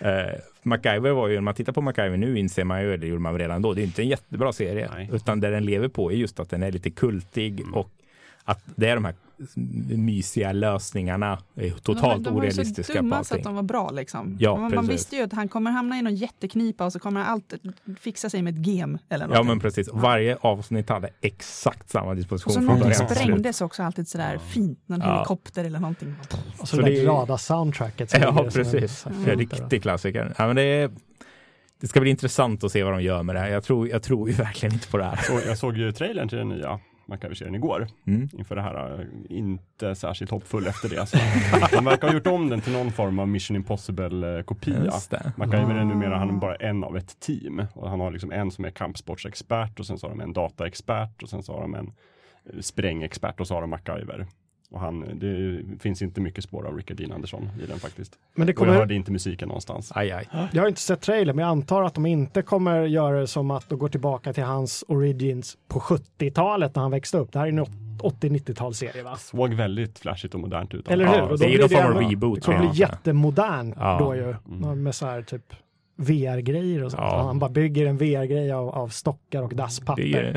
[0.00, 0.08] Eh,
[0.62, 3.38] MacGyver var ju, när man tittar på MacGyver nu inser man ju, det gjorde man
[3.38, 4.88] redan då, det är inte en jättebra serie.
[4.94, 5.08] Nej.
[5.12, 7.74] Utan det den lever på är just att den är lite kultig Mm.
[7.74, 7.90] och
[8.44, 9.14] att det är de här
[9.96, 13.90] mysiga lösningarna är totalt de var ju orealistiska så dumma så att de var bra
[13.90, 14.36] liksom.
[14.40, 17.20] Ja, man, man visste ju att han kommer hamna i någon jätteknipa och så kommer
[17.20, 17.54] allt
[18.00, 19.36] fixa sig med ett gem eller något.
[19.36, 23.82] Ja men precis, varje avsnitt hade exakt samma och disposition så från någonting sprängdes också
[23.82, 25.14] alltid sådär fint, någon Ja.
[25.14, 26.14] helikopter eller någonting.
[26.58, 28.14] Och så, Så det det glada soundtracket.
[28.20, 29.32] Ja precis, så en va?
[29.32, 30.34] riktig klassiker.
[30.38, 30.90] Ja, men det, är,
[31.80, 33.48] det ska bli intressant att se vad de gör med det här.
[33.48, 35.16] Jag tror, jag tror ju verkligen inte på det här.
[35.16, 37.86] Så jag såg ju trailern till den nya MacGyver-serien igår.
[38.06, 38.28] Mm.
[38.32, 41.06] Inför det här, eh, inte särskilt hoppfull efter det.
[41.06, 41.16] Så
[41.76, 44.92] de verkar ha gjort om den till någon form av Mission Impossible-kopia.
[45.36, 47.62] MacGyver är numera han är bara en av ett team.
[47.74, 51.22] Och han har liksom en som är kampsportsexpert och sen så har de en dataexpert
[51.22, 51.92] och sen så har de en
[52.52, 54.26] eh, sprängexpert och så har de MacGyver.
[54.72, 58.18] Och han, det finns inte mycket spår av Rickard Dean Andersson i den faktiskt.
[58.34, 59.92] Men det Och jag kommer, hörde inte musiken någonstans.
[59.94, 60.28] Aj, aj.
[60.52, 63.50] jag har inte sett trailer, men jag antar att de inte kommer göra det som
[63.50, 67.32] att de går tillbaka till hans origins på 70-talet när han växte upp.
[67.32, 67.64] Det här är en
[68.00, 69.16] 80-90-talsserie va?
[69.16, 70.88] Såg väldigt flashigt och modernt ut.
[70.88, 71.30] Eller Ja, hur?
[71.30, 72.70] Och det är ju någon form av reboot, Det kommer ja.
[72.70, 73.98] bli jättemodernt Ja.
[73.98, 74.34] då ju.
[74.48, 74.82] Mm.
[74.82, 75.52] Med så här typ
[76.00, 77.02] VR-grejer och sånt.
[77.02, 77.22] Ja.
[77.22, 80.34] Han bara bygger en VR-grej av, av stockar och Det är, dasspapper.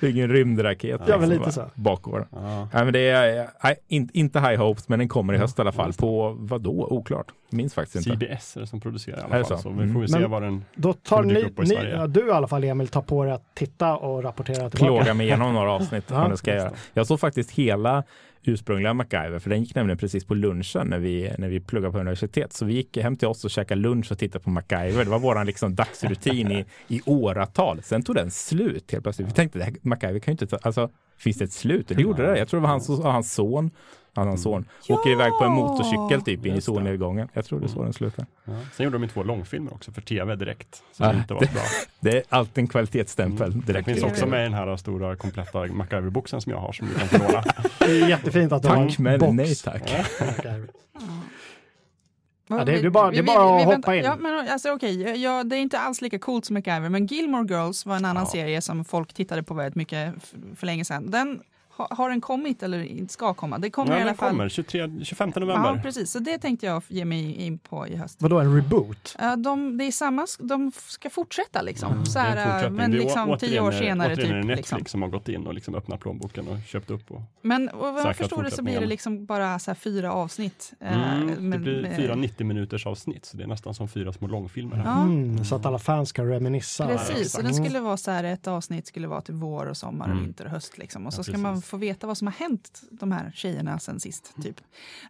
[0.00, 1.00] är en rymdraket.
[1.06, 1.70] Ja, men liksom, lite så.
[1.74, 2.26] Bakover.
[2.32, 2.68] Ja.
[2.72, 5.62] Nej, men det är nej, in, inte high hopes, men den kommer i höst i
[5.62, 5.92] alla fall.
[5.92, 6.86] På vad då?
[6.90, 7.26] Oklart.
[7.50, 8.26] Minns faktiskt inte.
[8.26, 9.44] CBS är det som producerar i alla fall.
[9.44, 9.62] så?
[9.62, 10.08] Så, vi får ju Mm.
[10.08, 10.64] se vad den...
[10.74, 11.96] då tar ni, upp på i ni Sverige.
[11.96, 14.76] ja, du i alla fall Emil, tar på dig att titta och rapportera tillbaka.
[14.84, 16.04] Plåga mig igenom några avsnitt.
[16.10, 18.04] Ja, det ska jag, jag såg faktiskt hela
[18.48, 21.98] ursprungliga MacGyver, för den gick nämligen precis på lunchen när vi, när vi pluggade på
[21.98, 22.52] universitet.
[22.52, 25.04] Så vi gick hem till oss och käkade lunch och tittade på MacGyver.
[25.04, 27.82] Det var våran liksom dagsrutin i, i åratal.
[27.82, 29.28] Sen tog den slut helt plötsligt.
[29.28, 31.90] Vi tänkte, det här, MacGyver kan ju inte ta, alltså finns det ett slut?
[31.90, 32.38] Och det gjorde det.
[32.38, 33.70] Jag tror det var hans, och hans son
[34.14, 34.38] han Mm.
[34.38, 34.64] son.
[34.88, 35.56] Åker iväg på en Ja!
[35.56, 36.60] motorcykel typ in i det.
[36.62, 37.28] solnedgången.
[37.32, 37.84] Jag tror det är så Mm.
[37.84, 38.26] den slutar.
[38.44, 38.52] Ja.
[38.76, 40.82] Sen gjorde de ju två långfilmer också för tv direkt.
[40.92, 41.62] Som Ja, inte var så bra.
[42.00, 43.60] Det är alltid en kvalitetsstämpel Mm.
[43.66, 43.84] Det direkt.
[43.86, 44.30] finns Det är också det.
[44.30, 47.44] med i den här stora kompletta MacGyver-boxen som jag har som du kan få låna.
[47.78, 49.32] Det är jättefint att du har Tack en men box.
[49.32, 49.82] nej tack.
[52.48, 54.04] Ja, det är bara- det är bara att hoppa in.
[54.04, 57.46] Ja, men alltså, okej, ja, det är inte alls lika coolt som MacGyver, men Gilmore
[57.54, 58.30] Girls var en annan Ja.
[58.30, 61.10] serie som folk tittade på väldigt mycket f- för länge sedan.
[61.10, 61.40] Den,
[61.76, 63.58] har den kommit eller ska komma?
[63.58, 64.30] Det kommer Ja, i alla den fall.
[64.30, 65.80] kommer 23, 25 Ja, november.
[65.82, 66.10] precis.
[66.10, 68.22] Så det tänkte jag ge mig in på i höst.
[68.22, 69.16] Vadå, en reboot?
[69.18, 71.92] Ja, de, det är samma, de ska fortsätta liksom.
[71.92, 72.06] Mm.
[72.06, 74.40] så Det här, men Det är liksom å- tio år återigen- senare återigen är det
[74.42, 74.46] typ.
[74.48, 74.86] Netflix Liksom.
[74.86, 77.10] som har gått in och liksom öppnat plånboken och köpt upp.
[77.10, 80.12] Och, Men och vad jag förstår det så blir det liksom bara så här fyra
[80.12, 80.72] avsnitt.
[80.80, 83.88] eh, mm, det med- blir med- fyra 90 minuters avsnitt så det är nästan som
[83.88, 84.76] fyra små långfilmer.
[84.76, 84.84] Här.
[84.84, 85.02] Ja.
[85.02, 86.86] Mm, så att alla fans kan reminissa.
[86.86, 90.04] Precis, och den skulle vara så här, ett avsnitt skulle vara till vår och sommar
[90.06, 90.24] och Mm.
[90.24, 90.78] vinter och höst.
[90.78, 91.06] Liksom.
[91.06, 94.00] Och så Ja, ska man få veta vad som har hänt de här tjejerna sen
[94.00, 94.34] sist.
[94.42, 94.60] Typ.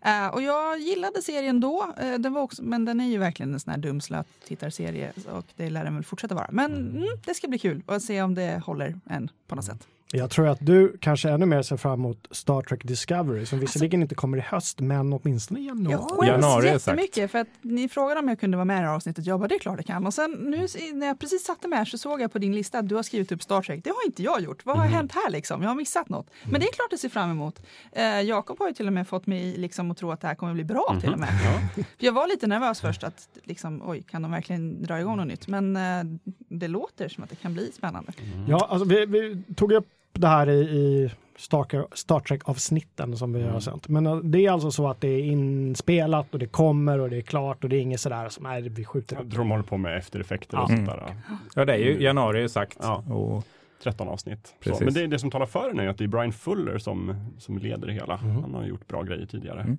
[0.02, 3.54] Eh, och jag gillade serien då, eh, den var också, men den är ju verkligen
[3.54, 6.48] en sån här dumslöt tittarserie och det lär den väl fortsätta vara.
[6.50, 9.86] Men mm, det ska bli kul att se om det håller än på något sätt.
[10.16, 14.02] Jag tror att du kanske ännu mer ser fram emot Star Trek Discovery som visserligen
[14.02, 15.92] inte kommer i höst men åtminstone i januari.
[15.92, 16.86] Jag skäms Januari är sagt.
[16.86, 19.26] jättemycket för att ni frågade om jag kunde vara med i det här avsnittet.
[19.26, 20.06] Jag bara, det är klart jag kan.
[20.06, 22.78] Och sen nu när jag precis satte mig här så såg jag på din lista
[22.78, 23.84] att du har skrivit upp Star Trek.
[23.84, 24.64] Det har inte jag gjort.
[24.66, 25.62] Vad har hänt här liksom?
[25.62, 26.30] Jag har missat något.
[26.42, 27.62] Men det är klart jag ser fram emot.
[27.92, 30.34] Eh, Jakob har ju till och med fått mig liksom att tro att det här
[30.34, 31.28] kommer bli bra till och med.
[31.74, 35.26] För jag var lite nervös först att liksom, oj, kan de verkligen dra igång något
[35.26, 35.48] nytt?
[35.48, 36.04] Men eh,
[36.48, 38.12] det låter som att det kan bli spännande.
[38.48, 39.86] Ja, alltså vi, vi tog upp
[40.18, 43.88] det här i, i Star, Star Trek-avsnitten som vi har sänt.
[43.88, 47.16] Men eh, det är alltså så att det är inspelat och det kommer och det
[47.16, 49.30] är klart och det är inget sådär som är vi skjuter Jag upp.
[49.32, 50.76] tror de håller på med eftereffekter och Ja.
[50.76, 51.16] sånt där.
[51.54, 52.78] Ja, det är ju januari är ju sagt.
[52.82, 52.96] Ja.
[53.14, 53.44] Och
[53.82, 54.54] 13 avsnitt.
[54.80, 57.58] Men det, det som talar för den är att det är Brian Fuller som, som
[57.58, 58.18] leder det hela.
[58.18, 58.42] Mm.
[58.42, 59.60] Han har gjort bra grejer tidigare.
[59.60, 59.78] Mm.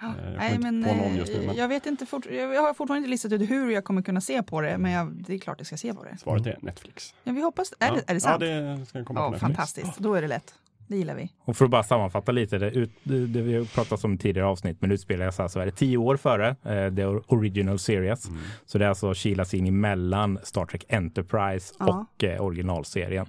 [0.00, 1.86] Ja, Eh, jag kommer Nej, inte men, på någon eh, just nu, men- Jag, vet
[1.86, 4.78] inte fort, jag har fortfarande inte listat ut hur jag kommer kunna se på det,
[4.78, 6.18] men jag, det är klart jag ska se på det.
[6.18, 7.14] Svaret är Netflix.
[7.24, 7.94] Ja, vi hoppas, är, ja.
[7.94, 8.42] det, är det sant?
[8.42, 9.40] Ja, det ska komma Ja, på Netflix.
[9.56, 10.54] fantastiskt, då är det lätt.
[10.90, 11.32] Det gillar vi.
[11.44, 14.18] Och för att bara sammanfatta lite, det, ut, det, det vi har pratat om i
[14.18, 18.28] tidigare avsnitt, men utspelar sig alltså är det tio år före eh, the original series.
[18.28, 18.40] Mm.
[18.66, 22.06] Så det är alltså kilas in emellan Star Trek Enterprise Ja.
[22.16, 23.26] och eh, originalserien.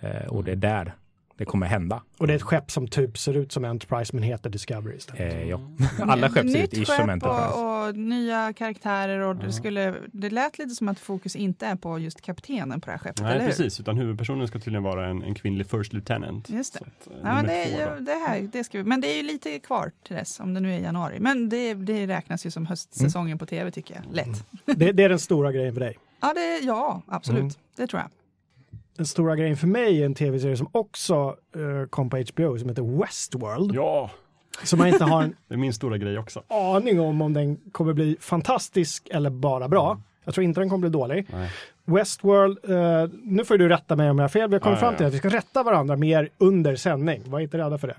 [0.00, 0.94] Eh, och det är där
[1.36, 2.02] det kommer hända.
[2.18, 5.34] Och det är ett skepp som typ ser ut som Enterprise men heter Discovery istället.
[5.34, 5.60] Eh, ja.
[6.00, 7.54] Alla skepp ser ut ish som Enterprise.
[7.54, 11.76] och, och nya karaktärer och det, skulle, det lät lite som att fokus inte är
[11.76, 13.48] på just kaptenen på det här skeppet, Nej, eller hur?
[13.48, 13.80] precis.
[13.80, 16.50] Utan huvudpersonen ska tydligen vara en, en kvinnlig First Lieutenant.
[16.50, 16.80] Just det.
[16.80, 17.96] Att, eh, Ja, men det, två är, då.
[17.98, 20.54] ju- det, här, det ska vi, men det är ju lite kvar till dess, om
[20.54, 21.20] det nu är januari.
[21.20, 24.14] Men det, det räknas ju som höstsäsongen på tv tycker jag.
[24.14, 24.44] Lätt.
[24.64, 25.98] Det, det är den stora grejen för dig.
[26.20, 27.40] Ja, det, ja absolut.
[27.40, 27.52] Mm.
[27.76, 28.10] Det tror jag.
[28.96, 32.68] Den stora grejen för mig är en tv-serie som också eh, kom på HBO som
[32.68, 33.74] heter Westworld.
[33.74, 34.10] Ja,
[34.64, 36.42] Som man inte har en det är min stora grej också.
[36.48, 40.00] aning om om den kommer bli fantastisk eller bara bra.
[40.24, 41.26] Jag tror inte den kommer bli dålig.
[41.32, 41.50] Nej.
[41.84, 44.48] Westworld, eh, nu får du rätta mig om jag har fel.
[44.50, 45.08] Vi har kommit Ja, fram ja, till ja.
[45.08, 47.22] att vi ska rätta varandra mer under sändning.
[47.26, 47.96] Var inte rädda för det.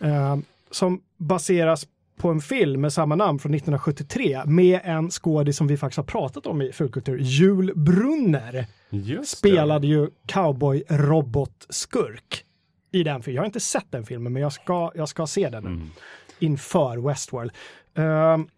[0.00, 0.14] Mm.
[0.14, 0.38] Eh,
[0.70, 5.76] som baseras på en film med samma namn från 1973 med en skådis som vi
[5.76, 12.44] faktiskt har pratat om i Fulkultur, Jul Brunner, Just spelade ju cowboy-robot-skurk
[12.92, 13.34] i den filmen.
[13.34, 15.68] Jag har inte sett den filmen, men jag ska, jag ska se den det.
[15.68, 15.90] Mm.
[16.38, 17.52] inför Westworld.
[17.94, 18.48] Ehm,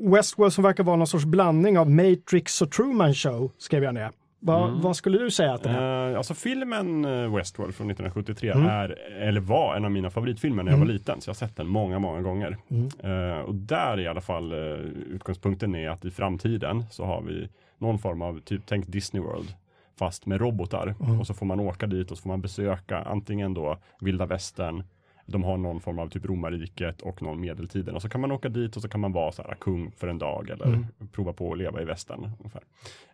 [0.00, 4.10] Westworld som verkar vara någon sorts blandning av Matrix och Truman Show, skrev jag ner.
[4.44, 4.80] Va, Mm.
[4.80, 6.10] Vad skulle du säga att den är?
[6.10, 8.66] Eh, alltså filmen eh, Westworld från 1973 Mm.
[8.68, 8.88] är,
[9.20, 11.20] eller var en av mina favoritfilmer när jag var liten.
[11.20, 12.56] Så jag har sett den många, många gånger.
[12.68, 12.88] Mm.
[13.32, 14.58] Eh, och där i alla fall eh,
[15.14, 19.54] utgångspunkten är att i framtiden så har vi någon form av, typ tänk Disney World.
[19.98, 20.94] Fast med robotar.
[21.00, 21.20] Mm.
[21.20, 24.84] Och så får man åka dit och så får man besöka antingen då vilda västern.
[25.26, 27.94] De har någon form av typ romarriket och någon medeltiden.
[27.94, 30.08] Och så kan man åka dit och så kan man vara så här kung för
[30.08, 30.86] en dag eller Mm.
[31.12, 32.30] prova på att leva i västern.
[32.38, 32.62] Ungefär.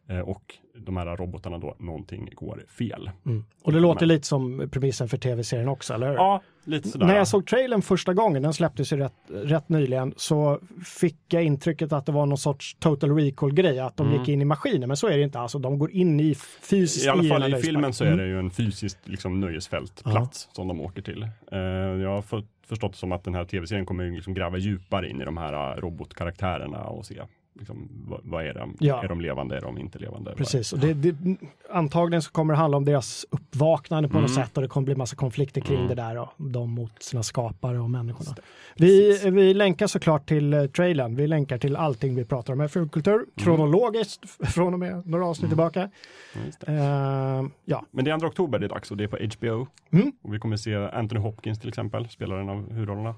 [0.08, 3.10] Eh, och de här robotarna då, någonting går fel.
[3.26, 3.44] Mm.
[3.62, 6.14] Och det låter lite som premissen för tv-serien också, eller hur?
[6.14, 7.06] Ja, lite sådär.
[7.06, 10.60] När jag såg trailern första gången, den släpptes ju rätt, rätt nyligen, så
[11.00, 14.18] fick jag intrycket att det var någon sorts total recall-grej, att de Mm.
[14.18, 15.38] gick in i maskinen, men så är det inte.
[15.40, 16.34] Alltså, de går in i
[16.70, 17.62] fysiskt I alla fall i nöjesparken.
[17.62, 18.18] filmen så är Mm.
[18.18, 21.22] det ju en fysisk liksom, nöjesfältplats som de åker till.
[21.52, 21.58] Eh,
[22.02, 25.20] jag har för, förstått det som att den här tv-serien kommer liksom gräva djupare in
[25.20, 27.22] i de här eh, robotkaraktärerna och se
[27.58, 28.76] liksom, vad, vad är de?
[28.80, 29.04] Ja.
[29.04, 29.56] Är de levande?
[29.56, 30.34] Är de inte levande?
[30.36, 31.16] Precis, och det, det,
[31.70, 34.44] antagligen så kommer det handla om deras uppvaknande på något Mm.
[34.44, 35.88] sätt och det kommer bli massa konflikter kring Mm.
[35.88, 38.36] det där och de mot sina skapare och människorna.
[38.76, 41.16] Vi, vi länkar såklart till uh, trailern.
[41.16, 45.26] Vi länkar till allting vi pratar om här filmkultur kronologiskt f- från och med några
[45.26, 45.70] avsnitt Mm.
[45.70, 45.90] tillbaka.
[46.66, 49.66] Eh, ja, Men det är 2 oktober det är dags och det är på HBO.
[49.90, 50.12] Mm.
[50.22, 53.14] Och vi kommer se Anthony Hopkins till exempel, spelar en av huvudrollerna.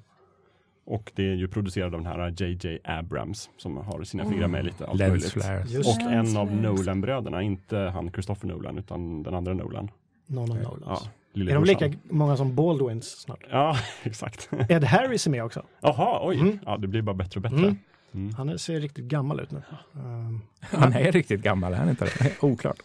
[0.84, 4.64] Och det är ju producerad av den här JJ Abrams som har sina fingrar med
[4.64, 5.86] lite allt Lens möjligt.
[5.86, 6.52] Och Lens en av.
[6.56, 9.90] Nolan-bröderna, inte han Christopher Nolan utan den andra Nolan.
[10.26, 11.08] någon av Ja, Nolans.
[11.34, 13.40] Är de lika många som Baldwins snart?
[13.50, 14.50] Ja, exakt.
[14.68, 15.62] Ed Harris är med också.
[15.80, 16.40] Jaha, oj.
[16.40, 16.58] Mm.
[16.66, 17.58] Ja, det blir bara bättre och bättre.
[17.58, 17.76] Mm.
[18.14, 18.34] Mm.
[18.34, 19.62] Han ser riktigt gammal ut nu.
[19.92, 22.42] Um, Han är riktigt gammal, är han inte det?
[22.42, 22.82] Oklart.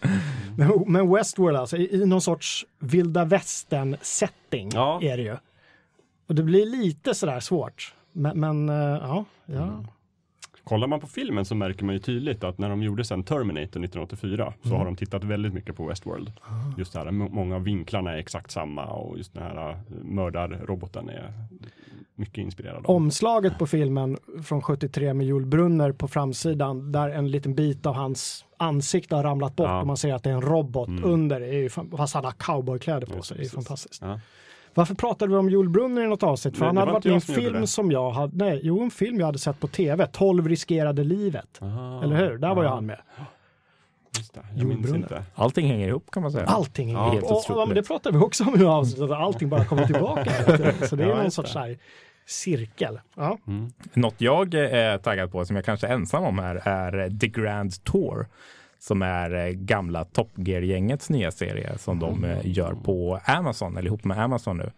[0.57, 4.99] Men, men Westworld alltså, i, i någon sorts vilda västern setting Ja.
[5.01, 5.35] är det ju.
[6.27, 7.93] Och det blir lite sådär svårt.
[8.11, 9.63] Men, men eh, ja, ja.
[9.63, 9.87] Mm.
[10.63, 13.65] Kollar man på filmen så märker man ju tydligt att när de gjorde sen Terminator
[13.65, 14.77] 1984 så Mm.
[14.79, 16.31] har de tittat väldigt mycket på Westworld.
[16.77, 21.09] Just det här, många av vinklarna är exakt samma och just den här äh, mördarroboten
[21.09, 21.33] är
[22.15, 22.95] mycket inspirerad av.
[22.95, 27.93] Omslaget på filmen från 73 med Joel Brunner på framsidan där en liten bit av
[27.95, 29.81] hans ansikte har ramlat bort Ja.
[29.81, 31.03] och man ser att det är en robot Mm.
[31.03, 31.69] under.
[31.97, 33.37] Fast han har cowboykläder på Just sig.
[33.37, 33.67] det, Det är precis.
[33.67, 34.01] fantastiskt.
[34.01, 34.19] Ja.
[34.75, 36.57] Varför pratade vi om Joel Brunner i något avsnitt?
[36.57, 37.67] För Nej, han hade var varit med i en film det.
[37.67, 41.59] som jag hade, nej, jo en film jag hade sett på tv, 12 riskerade livet.
[41.61, 42.37] Ah, Eller hur?
[42.37, 42.99] Där var ju ja, han med.
[44.17, 44.39] Just det.
[44.49, 44.97] Jag Joel minns Brunner.
[44.97, 45.23] inte.
[45.35, 46.45] Allting hänger ihop kan man säga.
[46.45, 49.11] Allting Ja, är helt och, och, men Det pratade vi också om i avsnittet, att
[49.17, 50.31] allting bara kommer tillbaka.
[50.87, 51.77] Så det är Ja, någon sorts här
[52.25, 52.99] cirkel.
[53.15, 53.37] Ja.
[53.47, 53.71] Mm.
[53.93, 57.83] Något jag är taggad på som jag kanske är ensam om här är The Grand
[57.83, 58.27] Tour
[58.87, 63.87] som är eh, gamla Top Gear-gängets nya serie som de eh, gör på Amazon, eller
[63.87, 64.71] ihop med Amazon nu.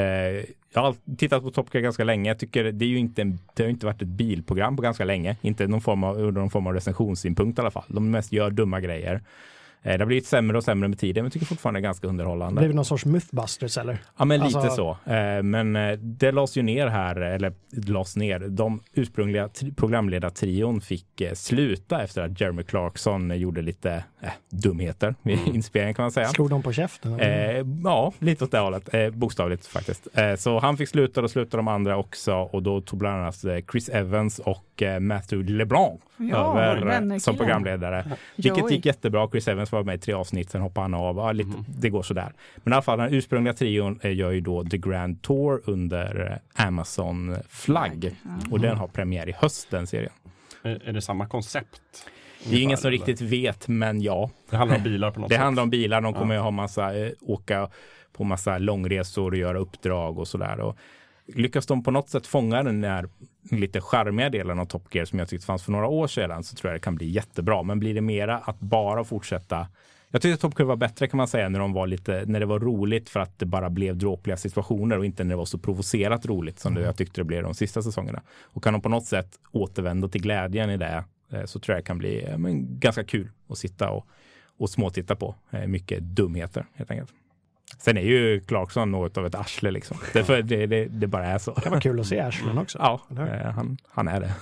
[0.00, 0.44] Eh,
[0.74, 2.30] Jag har tittat på Top Gear ganska länge.
[2.30, 5.04] Jag tycker det är ju inte, en- det har inte varit ett bilprogram på ganska
[5.04, 5.36] länge.
[5.42, 7.84] Inte någon form av, någon form av recensionssynpunkt i alla fall.
[7.88, 9.20] De mest gör dumma grejer.
[9.86, 12.06] Eh, Det har blivit sämre och sämre med tiden, men jag tycker fortfarande är ganska
[12.06, 12.66] underhållande.
[12.68, 13.98] Det någon sorts Mythbusters eller?
[14.18, 15.12] Ja, men lite Alltså- så.
[15.12, 17.52] Eh, Men eh, det lades ju ner här, eller
[17.86, 18.38] lades ner.
[18.38, 25.32] De ursprungliga tri- programledartrion fick sluta efter att Jeremy Clarkson gjorde lite eh, dumheter i
[25.54, 26.28] inspelningen kan man säga.
[26.28, 27.14] Slog de på käften?
[27.14, 27.54] eller?
[27.60, 28.94] Eh, ja, lite åt det hållet.
[28.94, 30.08] Eh, bokstavligt faktiskt.
[30.14, 33.44] Eh, så han fick sluta, då slutade de andra också och då tog bland annat
[33.72, 38.04] Chris Evans och Matthew LeBlanc Ja, över som programledare.
[38.36, 39.28] Vilket gick jättebra.
[39.28, 41.16] Chris Evans var med i tre avsnitt, sen hoppade han av.
[41.16, 42.32] Ja, lite, Det går sådär.
[42.56, 46.40] Men i alla fall, den ursprungliga trion eh, gör ju då The Grand Tour under
[46.56, 48.16] eh, Amazon-flagg.
[48.50, 50.12] Och den har premiär i höst, den serien.
[50.62, 51.80] Är, är det samma koncept?
[52.50, 54.30] Det är ingen som riktigt vet, men ja.
[54.50, 55.42] Det handlar om bilar på något Det sätt.
[55.44, 56.20] handlar om bilar, de Ja.
[56.20, 57.68] kommer ju ha massa, eh, åka
[58.12, 60.60] på massa långresor och göra uppdrag och sådär.
[60.60, 60.76] Och
[61.26, 63.08] lyckas de på något sätt fånga den där
[63.50, 66.56] lite charmiga delen av Top Gear som jag tyckte fanns för några år sedan så
[66.56, 67.62] tror jag det kan bli jättebra.
[67.62, 69.66] Men blir det mera att bara fortsätta
[70.14, 72.40] jag tyckte att Top Gear var bättre kan man säga när de var lite, när
[72.40, 75.44] det var roligt för att det bara blev dråpliga situationer och inte när det var
[75.44, 78.22] så provocerat roligt som det jag tyckte det blev de sista säsongerna.
[78.42, 81.82] Och kan de på något sätt återvända till glädjen i det eh, så tror jag
[81.82, 84.06] det kan bli eh, men, ganska kul att sitta och,
[84.58, 85.34] och småtitta på.
[85.50, 87.10] Eh, Mycket dumheter helt enkelt.
[87.78, 89.96] Sen är ju Clarkson något av ett arsle liksom.
[90.12, 91.54] Därför det, det, det bara är så.
[91.54, 92.78] Det kan vara kul att se Ashland också.
[92.78, 94.34] Ja, eh, han, han är det.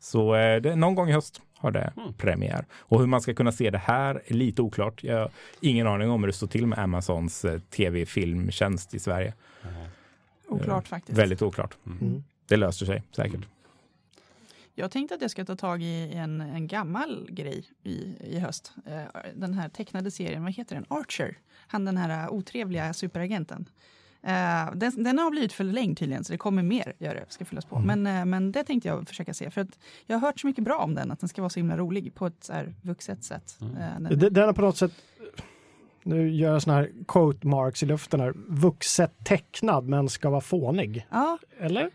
[0.00, 2.64] Så eh, det, någon gång i höst har det premiär.
[2.72, 5.04] Och hur man ska kunna se det här är lite oklart.
[5.04, 5.30] Jag har
[5.60, 9.34] ingen aning om hur det står till med Amazons eh, tv-filmtjänst i Sverige.
[10.48, 11.18] Oklart faktiskt.
[11.18, 11.76] Väldigt oklart.
[11.86, 12.24] Mm.
[12.48, 13.40] Det löser sig säkert.
[14.80, 18.72] Jag tänkte att jag ska ta tag i en, en gammal grej i, i höst.
[18.86, 20.84] Eh, Den här tecknade serien, vad heter den?
[20.88, 21.38] Archer.
[21.66, 23.68] Han den här eh, otrevliga superagenten.
[24.22, 27.64] Eh, Den, den har blivit förlängd tydligen, så det kommer mer gör det, ska fyllas
[27.64, 27.78] på.
[27.78, 30.64] Men, eh, men det tänkte jag försöka se, för att jag har hört så mycket
[30.64, 33.24] bra om den, att den ska vara så himla rolig på ett så här vuxet
[33.24, 33.58] sätt.
[33.60, 34.92] Eh, Den, Den är på något sätt,
[36.02, 40.40] nu gör jag såna här quote marks i luften här, vuxet tecknad men ska vara
[40.40, 41.06] fånig.
[41.10, 41.90] ja, Eller?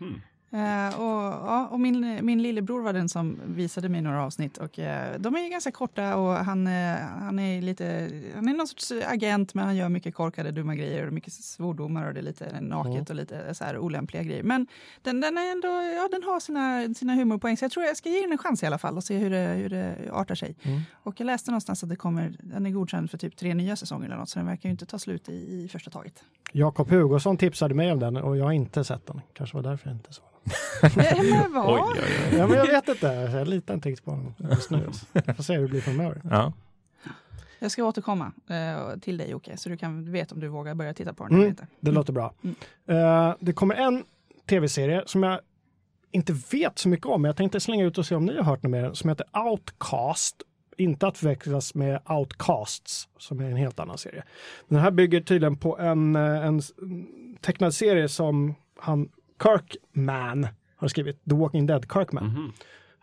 [0.50, 4.58] Eh, och, ja, och min, min lillebror var den som visade mig några avsnitt.
[4.58, 8.68] Och, eh, de är ganska korta och han, eh, han är lite, han är någon
[8.68, 12.22] sorts agent men han gör mycket korkade dumma grejer och mycket svordomar och det är
[12.22, 14.42] lite naket och lite så här olämpliga grejer.
[14.42, 14.66] Men
[15.02, 18.08] den, den, är ändå, ja, den har sina, sina humorpoäng så jag tror jag ska
[18.08, 20.56] ge den en chans i alla fall och se hur det, hur det artar sig.
[20.92, 24.06] Och jag läste någonstans att det kommer, den är godkänd för typ tre nya säsonger
[24.06, 26.24] eller något så den verkar ju inte ta slut i, i första taget.
[26.52, 29.20] Jakob Hugosson tipsade mig om den och jag har inte sett den.
[29.32, 30.45] Kanske var därför jag inte såg den.
[31.30, 31.74] Men vad?
[31.74, 32.00] Oj, oj,
[32.32, 32.38] oj.
[32.38, 34.88] Ja, men jag vet inte, jag litar inte riktigt på den just nu.
[35.36, 36.20] Får se hur det blir framöver.
[36.30, 36.52] Ja.
[37.58, 40.94] Jag ska återkomma eh, till dig Jocke, så du kan veta om du vågar börja
[40.94, 41.48] titta på den Mm.
[41.48, 41.66] inte.
[41.80, 42.34] Det låter bra.
[42.86, 44.04] Eh, det kommer en
[44.48, 45.40] tv-serie som jag
[46.10, 47.22] inte vet så mycket om.
[47.22, 49.26] Men jag tänkte slänga ut och se om ni har hört något mer som heter
[49.46, 50.42] Outcast.
[50.78, 54.22] Inte att förväxlas med Outcasts som är en helt annan serie.
[54.68, 56.62] Den här bygger tydligen på en, eh, en
[57.40, 59.08] tecknad serie som han
[59.42, 61.24] Kirkman har skrivit.
[61.30, 62.52] The Walking Dead Kirkman.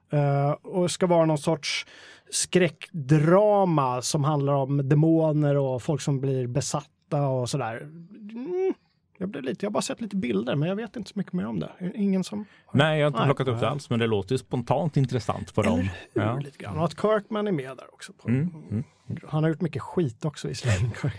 [0.10, 1.86] Eh, och ska vara någon sorts
[2.30, 7.78] skräckdrama som handlar om demoner och folk som blir besatta och sådär.
[7.78, 8.74] Mm,
[9.18, 11.34] jag, blev lite, jag har bara sett lite bilder men jag vet inte så mycket
[11.34, 11.92] mer om det.
[11.96, 12.46] Ingen som...
[12.72, 13.28] Nej, jag har inte Nej.
[13.28, 15.80] plockat upp det alls, men det låter spontant intressant på dem.
[15.80, 16.22] Hur?
[16.22, 16.40] Ja.
[16.40, 16.78] Lite grann.
[16.78, 18.14] Och att Kirkman är med där också.
[18.14, 18.30] På.
[18.30, 18.84] Mm, mm.
[19.28, 20.94] Han har gjort mycket skit också i släng.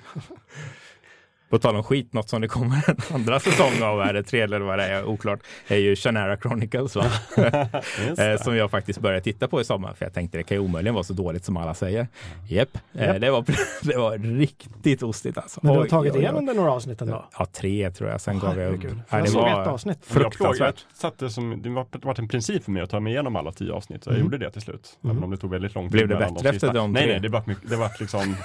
[1.54, 4.56] På tal om skit, något som det kommer en andra säsong av, är det tredje
[4.56, 7.04] eller vad det är, oklart, är ju Shannara Chronicles va?
[8.18, 10.60] Eh, som jag faktiskt började titta på i sommar för jag tänkte det kan ju
[10.62, 12.06] omöjligen vara så dåligt som alla säger.
[12.48, 13.20] Japp, eh, Japp.
[13.20, 13.44] det, var,
[13.82, 15.60] det var riktigt ostigt alltså.
[15.62, 17.24] Men du har tagit igenom det några avsnitt ändå?
[17.38, 18.80] Ja, tre tror jag, sen gav jag upp.
[18.84, 19.98] Ja, Jag det såg ett var avsnitt.
[20.00, 20.86] Jag, frågade, jag fruktansvärt.
[20.94, 23.52] satte som, det var, det var en princip för mig att ta mig igenom alla
[23.52, 24.24] tio avsnitt, så jag Mm.
[24.26, 24.98] gjorde det till slut.
[25.04, 25.92] Även om det tog väldigt lång tid.
[25.92, 26.72] Blev det bättre efter sista.
[26.72, 27.12] de Nej, tre?
[27.12, 28.36] nej, det var, mycket, det var liksom,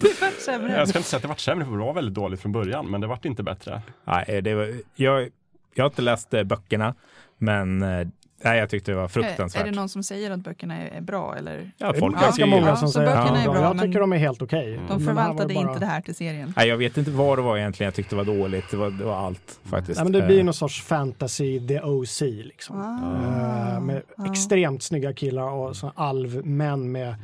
[0.00, 0.72] Det vart sämre.
[0.72, 2.90] jag ska inte säga att det var sämre, för det var väldigt dåligt från början,
[2.90, 3.82] men det var inte bättre.
[4.04, 5.28] Nej, det var, jag,
[5.74, 6.94] jag har inte läst eh, böckerna,
[7.38, 8.08] men eh,
[8.44, 9.62] nej, jag tyckte det var Är, fruktansvärt.
[9.62, 11.70] är det någon som säger att böckerna är, bra eller?
[11.78, 13.48] Ja, Det är folk ganska tycker ju- många Ja, som så säger att böckerna de
[13.50, 13.62] är bra.
[13.62, 14.66] Jag tycker de är helt okej.
[14.66, 16.54] de De här var förvaltade bara- inte det här till serien.
[16.56, 18.70] Nej, jag vet inte vad det var egentligen jag tyckte var dåligt.
[18.70, 19.96] Det var, det var allt faktiskt.
[20.00, 22.76] Nej, men det blir Eh, någon sorts fantasy, the OC liksom.
[22.80, 23.74] Ah.
[23.76, 24.32] Eh, med Ja.
[24.32, 27.14] extremt snygga killar och alvmän med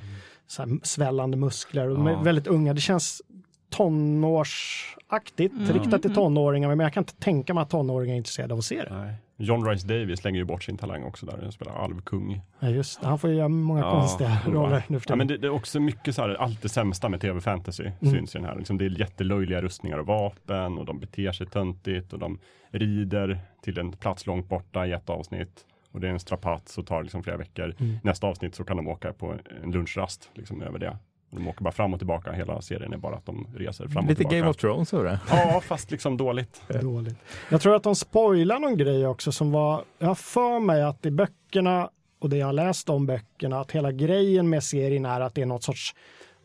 [0.46, 1.88] så här svällande muskler.
[1.88, 2.20] Och Ja.
[2.22, 2.74] väldigt unga.
[2.74, 3.22] Det känns
[3.70, 5.72] tonårsaktigt, Mm.
[5.72, 6.14] riktat till Mm.
[6.14, 6.68] tonåringar.
[6.68, 8.96] Men jag kan inte tänka mig att tonåringar är intresserade av att se det.
[8.98, 9.14] Nej.
[9.38, 12.40] John Rice Davis lägger ju bort sin talang också där, han spelar alvkung.
[12.60, 13.06] Ja, just det.
[13.06, 15.50] Han får ju göra många Ja, konstiga roller nu för Ja, men det, det är
[15.50, 18.14] också mycket så här, allt det sämsta med tv-fantasy Mm.
[18.14, 18.56] syns i den här.
[18.56, 22.38] Liksom, det är jättelöjliga rustningar och vapen och de beter sig töntigt och de
[22.70, 25.64] rider till en plats långt borta i ett avsnitt.
[25.92, 27.74] Och det är en strapats och tar liksom flera veckor.
[27.78, 27.96] Mm.
[28.04, 30.96] Nästa avsnitt så kan de åka på en lunchrast liksom över det.
[31.36, 32.32] De åker bara fram och tillbaka.
[32.32, 34.36] Hela serien är bara att de reser fram och Lite tillbaka.
[34.36, 35.20] Game of Thrones det.
[35.30, 36.62] Ja, fast liksom dåligt.
[36.82, 37.16] Dåligt.
[37.48, 41.06] Jag tror att de spoilar någon grej också som var, jag har för mig att
[41.06, 45.20] i böckerna och det jag har läst om böckerna, att hela grejen med serien är
[45.20, 45.94] att det är något sorts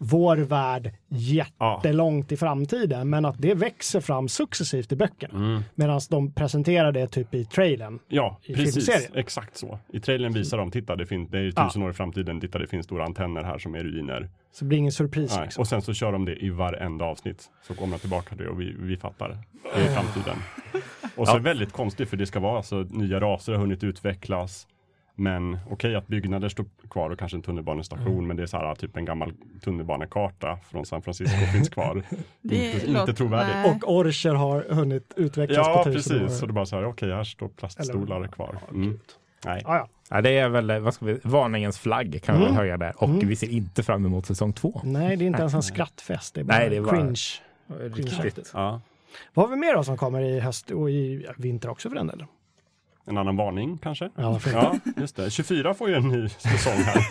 [0.04, 1.18] vår värld Ja.
[1.18, 5.34] jättelångt i framtiden, men att det växer fram successivt i böckerna.
[5.40, 5.62] Mm.
[5.76, 8.00] Medan de presenterar det typ i trailern.
[8.08, 8.74] Ja, I precis.
[8.74, 9.12] filmserien.
[9.16, 9.80] Exakt så.
[9.94, 11.68] I trailern visar de, titta det, fin- det är ju Ja.
[11.68, 14.30] tusen år i framtiden, titta det finns stora antenner här som är ruiner.
[14.54, 15.40] Så det blir ingen surpris.
[15.44, 15.62] Liksom.
[15.62, 17.50] Och sen så kör de det i varenda avsnitt.
[17.68, 19.38] Så kommer de tillbaka till det och vi, vi fattar.
[19.76, 20.36] Det är framtiden.
[21.16, 21.40] Och så Ja.
[21.40, 24.68] väldigt konstigt för det ska vara alltså nya raser har hunnit utvecklas.
[25.16, 28.28] Men okej att byggnader står kvar och kanske en tunnelbanestation Mm.
[28.28, 29.34] men det är så här typ en gammal
[29.64, 32.04] tunnelbanekarta från San Francisco finns kvar.
[32.42, 33.56] Det inte, inte trovärdigt.
[33.56, 33.72] nej.
[33.84, 36.48] Och orcher har hunnit utvecklas Ja på tusen precis, så år.
[36.48, 38.58] det är bara så här, okej här står plaststolar Eller- kvar.
[38.62, 39.00] Ja, Mm.
[39.46, 39.62] Nej.
[39.66, 39.88] Ja, ja.
[40.10, 42.56] Ja, det är väl vad ska vi, varningens flagg kan vi Mm.
[42.56, 42.94] väl höja där.
[43.04, 43.28] Och Mm.
[43.28, 44.82] vi ser inte fram emot säsong två.
[44.84, 46.34] Nej, det är inte ens en skrattfest.
[46.36, 47.22] Det är bara Nej, det är bara- cringe.
[48.24, 48.52] Riktigt.
[48.54, 48.82] Ja.
[49.34, 51.96] Vad har vi mer då som kommer i höst och i ja, vinter också för
[51.96, 52.28] den delen?
[53.12, 54.10] En annan varning kanske?
[54.16, 54.40] Ja?
[54.54, 55.32] Ja, just det.
[55.32, 57.04] 24 får ju en ny säsong här.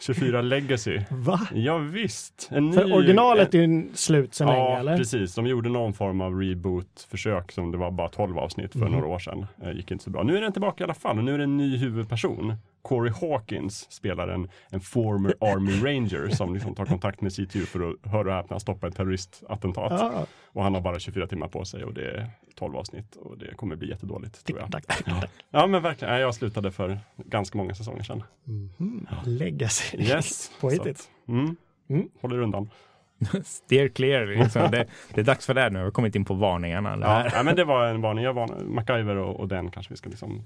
[0.00, 1.00] 24 Legacy.
[1.10, 1.40] Va?
[1.54, 2.48] Ja, visst.
[2.52, 2.72] En ny...
[2.76, 4.96] För originalet är ju slut sedan Ja, länge, eller?
[4.96, 5.34] precis.
[5.34, 8.92] De gjorde någon form av reboot-försök som det var bara 12 avsnitt för Mhm.
[8.92, 9.46] några år sedan.
[9.62, 10.22] Eh, gick inte så bra.
[10.22, 12.54] Nu är den tillbaka i alla fall och nu är det en ny huvudperson.
[12.84, 17.90] Corey Hawkins spelar en, en former Army Ranger som liksom tar kontakt med CTU för
[17.90, 19.92] att, hör och häpna, stoppa ett terroristattentat.
[20.00, 23.38] Ja, Och han har bara 24 timmar på sig och det är 12 avsnitt och
[23.38, 24.66] det kommer bli jättedåligt tror jag.
[24.66, 25.30] tick-tack, tick-tack.
[25.50, 28.22] Ja men verkligen, jag slutade för ganska många säsonger sedan.
[28.44, 29.06] Mhm.
[29.24, 29.96] Legacy.
[29.98, 30.50] Yes.
[30.60, 30.98] Påhittigt.
[31.00, 31.56] Så att, Mm.
[31.88, 32.08] Mm.
[32.20, 32.70] Håller undan.
[33.44, 34.26] Steer clear.
[34.26, 34.70] Liksom.
[34.70, 35.78] Det, det är dags för det här nu.
[35.78, 36.96] Vi har kommit in på varningarna.
[36.96, 38.24] Det Ja, ja, men det var en varning.
[38.24, 40.44] Jag var MacGyver och, och den kanske vi ska liksom.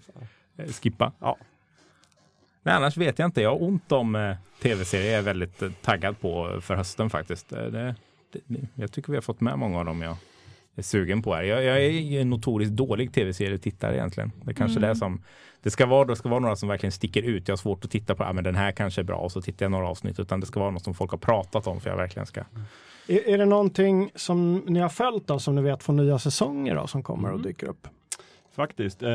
[0.59, 1.13] Eh, Skippa.
[1.21, 1.37] Ja.
[2.69, 3.41] Nej, annars vet jag inte.
[3.43, 5.11] Jag har ont om eh, tv-serier.
[5.11, 7.53] Jag är väldigt eh, taggad på för hösten faktiskt.
[7.53, 7.95] Eh, Det,
[8.47, 10.17] det, jag tycker vi har fått med många av dem jag
[10.77, 11.43] är sugen på här.
[11.43, 14.33] Jag, jag är ju en notoriskt dålig tv-serietittare egentligen.
[14.43, 14.89] Det är kanske Mm.
[14.89, 15.23] det som
[15.63, 16.05] det ska vara.
[16.05, 17.49] Det ska vara några som verkligen sticker ut.
[17.49, 19.43] Jag har svårt att titta på, ja, men den här kanske är bra och så
[19.43, 20.21] tittar jag några avsnitt.
[20.21, 22.41] Utan det ska vara något som folk har pratat om för jag verkligen ska.
[23.07, 26.75] Är, är det någonting som ni har följt då, som ni vet får nya säsonger
[26.75, 27.47] då, som kommer och Mm.
[27.47, 27.89] dyker upp?
[28.59, 29.03] Faktiskt.
[29.03, 29.09] Eh,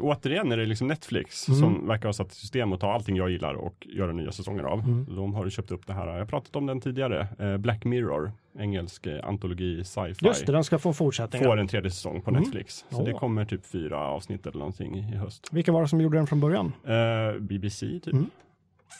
[0.00, 1.60] återigen är det liksom Netflix Mm.
[1.60, 4.78] som verkar ha satt system att ta allting jag gillar och göra nya säsonger av.
[4.78, 5.06] Mm.
[5.16, 6.06] De har köpt upp det här.
[6.06, 7.28] Jag har pratat om den tidigare.
[7.38, 10.26] Eh, Black Mirror, engelsk eh, antologi sci-fi.
[10.26, 11.44] Just det, den ska få fortsättning.
[11.44, 12.42] Får en tredje säsong på Mm.
[12.42, 12.84] Netflix.
[12.90, 13.04] Så Åh.
[13.04, 15.48] det kommer typ fyra avsnitt eller någonting i höst.
[15.52, 16.72] Vilka var det som gjorde den från början?
[16.84, 18.12] Eh, BBC typ.
[18.12, 18.30] Mm.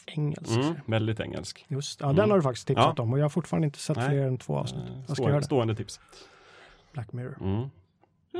[0.06, 0.56] Engelsk.
[0.56, 1.64] Mm, väldigt engelsk.
[1.68, 2.16] Just, ja, Mm.
[2.16, 3.02] den har du faktiskt tipsat Ja.
[3.02, 4.08] om och jag har fortfarande inte sett Nej.
[4.08, 4.82] fler än två avsnitt.
[4.88, 5.46] Eh, Jag ska stående, göra det.
[5.46, 6.00] stående tips.
[6.92, 7.36] Black Mirror.
[7.40, 7.68] Mm.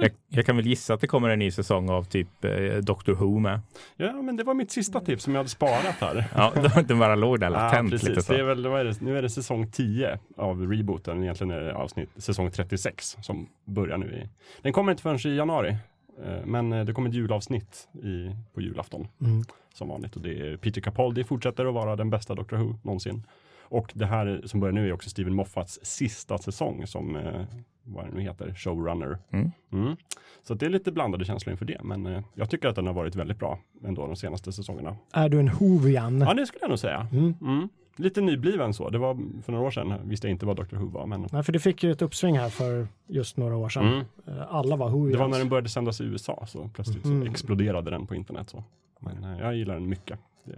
[0.00, 3.14] Jag, jag kan väl gissa att det kommer en ny säsong av typ eh, Doctor
[3.14, 3.60] Who med.
[3.96, 6.24] Ja, men det var mitt sista tips som jag hade sparat här.
[6.34, 8.24] Ja, de- den bara låg där Ja, latent lite precis.
[8.26, 8.32] så.
[8.32, 9.00] Det är väl, är det?
[9.00, 11.22] Nu är det säsong 10 av rebooten.
[11.22, 14.06] Egentligen är det avsnitt säsong 36 som börjar nu.
[14.06, 14.28] I,
[14.62, 15.76] den kommer inte förrän i januari.
[16.24, 19.44] Eh, Men eh, det kommer ett julavsnitt i, på julafton Mm.
[19.74, 20.16] som vanligt.
[20.16, 23.22] Och det är Peter Capaldi fortsätter att vara den bästa Doctor Who någonsin.
[23.68, 27.42] Och det här som börjar nu är också Steven Moffats sista säsong som, eh,
[27.86, 29.18] vad det nu heter, showrunner.
[29.30, 29.50] Mm.
[29.72, 29.96] Mm.
[30.42, 31.80] Så det är lite blandade känslor inför det.
[31.84, 34.96] Men eh, jag tycker att den har varit väldigt bra ändå de senaste säsongerna.
[35.12, 36.20] Är du en Hovian?
[36.20, 37.08] Ja, det skulle jag nog säga.
[37.12, 37.34] Mm.
[37.40, 37.68] Mm.
[37.98, 38.90] Lite nybliven så.
[38.90, 40.76] Det var för några år sedan visste jag inte vad Dr.
[40.76, 41.06] Who var.
[41.06, 43.86] Men Nej, för det fick ju ett uppsving här för just några år sedan.
[43.86, 44.04] mm.
[44.26, 45.12] Eh, Alla var Hovians.
[45.12, 47.28] det var när den började sändas i USA så plötsligt så Mm.
[47.30, 48.50] exploderade den på internet.
[48.50, 48.64] Så.
[49.00, 50.18] Men eh, jag gillar den mycket.
[50.44, 50.52] Det,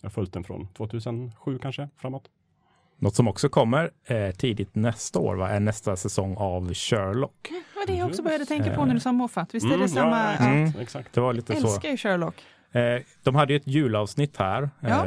[0.00, 2.28] jag har följt den från 2007 kanske framåt.
[3.02, 7.48] Något som också kommer eh, tidigt nästa år va, är nästa säsong av Sherlock.
[7.48, 9.54] Det var det jag också började tänka på när du sa Moffat.
[9.54, 10.16] Visst är det Mm, samma?
[10.18, 10.72] Ja, Ja, exakt, Mm.
[10.82, 11.12] exakt.
[11.12, 11.66] Det var lite så.
[11.66, 12.34] älskar ju Sherlock.
[12.72, 12.82] Eh,
[13.22, 14.62] de hade ju ett julavsnitt här.
[14.62, 15.06] Eh, Ja.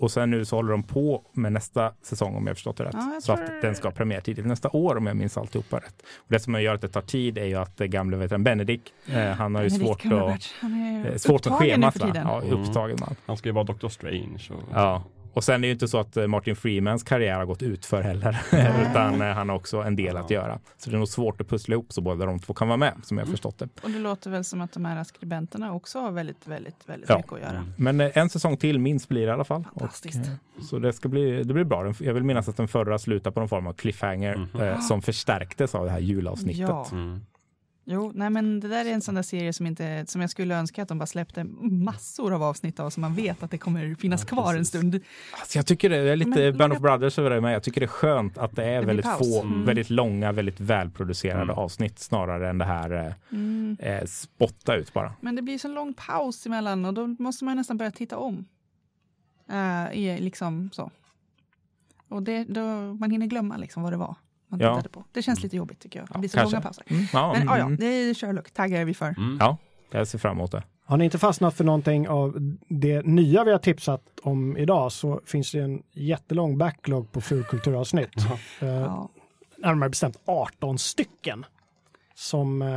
[0.00, 2.94] och sen nu så håller de på med nästa säsong om jag förstått det rätt.
[2.94, 5.36] Ja, jag så tror- att den ska ha premiär tidigt nästa år om jag minns
[5.38, 6.02] alltihopa rätt.
[6.16, 8.38] Och det som gör att det tar tid är ju att det gamle vet du,
[8.38, 11.92] Benedict, eh, han har ju svårt, att, Cumberbatch, Han är eh, svårt med schemat.
[11.92, 12.06] för va?
[12.06, 12.26] tiden.
[12.28, 12.60] Ja, Mm.
[12.62, 13.16] upptagen man.
[13.26, 13.88] Han ska ju vara Dr.
[13.88, 14.48] Strange.
[14.50, 15.02] Och, Ja.
[15.34, 17.86] Och sen är det ju inte så att eh, Martin Freemans karriär har gått ut
[17.86, 18.40] för heller,
[18.90, 20.58] utan eh, han har också en del att göra.
[20.78, 22.92] Så det är nog svårt att pussla ihop så båda de två kan vara med,
[23.02, 23.32] som jag har Mm.
[23.32, 23.68] förstått det.
[23.82, 27.16] Och det låter väl som att de här skribenterna också har väldigt, väldigt, väldigt Ja.
[27.16, 27.50] mycket att göra.
[27.50, 27.72] Mm.
[27.76, 29.64] Men eh, en säsong till minst blir det i alla fall.
[29.64, 30.30] Fantastiskt.
[30.58, 31.94] Och, så det ska bli, det blir bra.
[32.00, 34.62] Jag vill minnas att den förra slutade på någon form av cliffhanger Mhm.
[34.62, 36.60] eh, som förstärktes av det här julavsnittet.
[36.68, 36.86] Ja.
[36.92, 37.20] Mm.
[37.84, 40.54] Jo, nej men det där är en sån där serie som, inte, som jag skulle
[40.56, 43.94] önska att de bara släppte massor av avsnitt av så man vet att det kommer
[43.94, 45.00] finnas Ja, kvar en stund.
[45.40, 47.80] Alltså jag tycker det är lite Men Band of Brothers över det, men jag tycker
[47.80, 49.64] det är skönt att det är blir väldigt få, Mm.
[49.64, 51.58] väldigt långa, väldigt välproducerade Mm.
[51.58, 53.76] avsnitt snarare än det här eh, Mm.
[53.80, 55.12] eh, spotta ut bara.
[55.20, 58.44] Men det blir så lång paus emellan och då måste man nästan börja titta om.
[59.52, 60.90] Uh, i, liksom så.
[62.08, 62.60] Och det, då,
[62.94, 64.14] man hinner glömma liksom vad det var
[64.52, 64.74] man Ja.
[64.76, 65.04] tittade på.
[65.12, 66.08] Det känns lite jobbigt tycker jag.
[66.12, 66.56] Det blir så kanske.
[66.56, 66.84] långa pauser.
[66.88, 67.76] Mm, ja, Men ja, ja, mm.
[67.76, 68.50] det är Sherlock.
[68.50, 69.06] Taggar vi för.
[69.08, 69.36] Mm.
[69.40, 69.56] ja,
[69.90, 70.62] jag ser fram emot det.
[70.84, 75.20] Har ni inte fastnat för någonting av det nya vi har tipsat om idag så
[75.26, 78.10] finns det en jättelång backlog på fulkulturavsnitt.
[78.60, 79.08] Eh, Ja.
[79.56, 81.46] närmare bestämt 18 stycken.
[82.14, 82.68] Som, eh,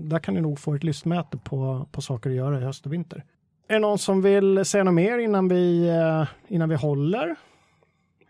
[0.00, 2.92] där kan ni nog få ett lystmäte på, på saker att göra i höst och
[2.92, 3.24] vinter.
[3.68, 7.36] Är det någon som vill säga något mer innan vi, eh, innan vi håller?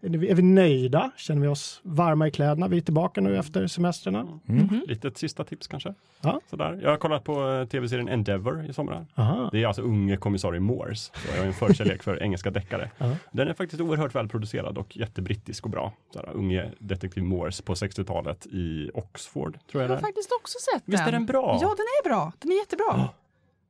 [0.05, 1.11] Är vi, är vi nöjda?
[1.17, 2.69] Känner vi oss varma i kläderna?
[2.69, 4.21] Vi är tillbaka nu efter semestrarna.
[4.21, 4.41] Mm.
[4.47, 4.83] Mhm.
[4.89, 5.95] Lite ett sista tips kanske.
[6.21, 6.41] Ja.
[6.51, 6.79] Sådär.
[6.83, 9.07] Jag har kollat på eh, tv-serien Endeavour i somras.
[9.15, 9.49] Aha.
[9.53, 10.95] Det är alltså unge kommissarie Morse.
[10.95, 12.91] Så jag har en förkärlek för engelska deckare.
[12.99, 13.17] Ja.
[13.33, 15.93] Den är faktiskt oerhört välproducerad och jättebrittisk och bra.
[16.13, 20.83] Sådär, unge detektiv Morse på 60-talet i Oxford, tror Jag jag har faktiskt också sett
[20.87, 21.59] Visst är den bra?
[21.63, 22.33] Ja, den är bra.
[22.39, 23.09] Den är jättebra.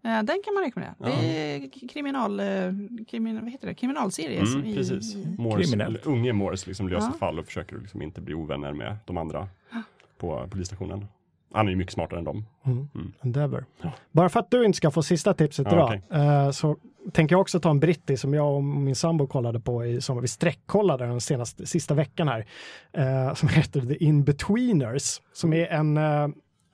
[0.04, 0.94] Eh, Den kan man rekommendera.
[0.98, 1.06] Ja.
[1.06, 2.46] Det är kriminal, eh,
[3.08, 3.74] krimin, vad heter det?
[3.74, 4.36] kriminalserie.
[4.38, 5.14] Mm, som i- precis.
[5.16, 6.06] i- Morse, Kriminellt.
[6.06, 7.18] unge Morse liksom löser Ja.
[7.18, 9.48] fall och försöker liksom inte bli ovänner med de andra
[10.18, 11.06] på polisstationen.
[11.54, 12.46] Han är ju mycket smartare än dem.
[12.66, 12.88] Mm.
[12.94, 13.12] Mm.
[13.20, 13.64] Endeavor.
[13.82, 13.92] Ja.
[14.12, 16.20] Bara för att du inte ska få sista tipset Ja, idag okej.
[16.20, 16.76] eh, så
[17.12, 20.20] tänker jag också ta en brittig som jag och min sambo kollade på i sommar.
[20.22, 22.46] Vi sträckkollade den senaste, sista veckan här.
[23.34, 25.20] som heter The In-Betweeners.
[25.32, 25.96] Som är en,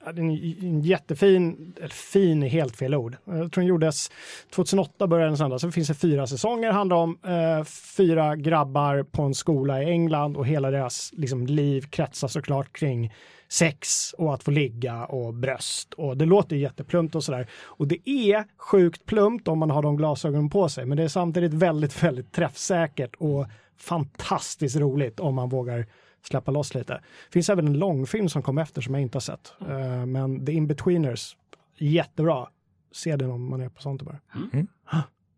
[0.09, 0.31] en,
[0.63, 3.17] en jättefin, eller fin är helt fel ord.
[3.25, 4.11] Jag tror den gjordes
[4.51, 5.63] 2008 började den sändas.
[5.63, 6.71] Så finns det fyra säsonger.
[6.71, 7.65] handlar om eh,
[7.97, 13.13] fyra grabbar på en skola i England och hela deras liksom, liv kretsar såklart kring
[13.49, 15.95] sex och att få ligga och bröst.
[15.95, 17.47] Och det låter jätteplumpt och sådär.
[17.65, 20.87] Och det är sjukt plumpt om man har de glasögonen på sig.
[20.87, 23.47] Men det är samtidigt väldigt, väldigt träffsäkert och
[23.77, 25.87] fantastiskt roligt om man vågar
[26.23, 26.93] släppa loss lite.
[26.93, 29.53] Det finns även en långfilm som kom efter som jag inte har sett.
[29.69, 31.37] Eh, men The In-Betweeners,
[31.79, 32.47] jättebra.
[32.93, 34.19] Se den om man är på sånt humör.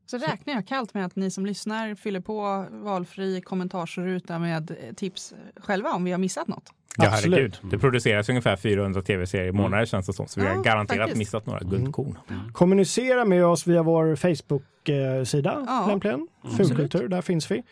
[0.06, 4.94] Så räknar jag kallt med att ni som lyssnar fyller på valfri kommentarsruta med eh,
[4.94, 6.70] tips själva om vi har missat något.
[6.96, 7.34] Ja, Absolut.
[7.38, 7.58] herregud.
[7.70, 10.98] Det produceras ungefär 400 tv-serier i månaden känns det som, så vi har Ja, garanterat
[10.98, 11.18] faktiskt.
[11.18, 12.18] missat några guldkorn.
[12.52, 16.28] Kommunicera med oss via vår Facebook-sida Ja, lämpligen.
[16.56, 17.62] Fulkultur, där finns vi.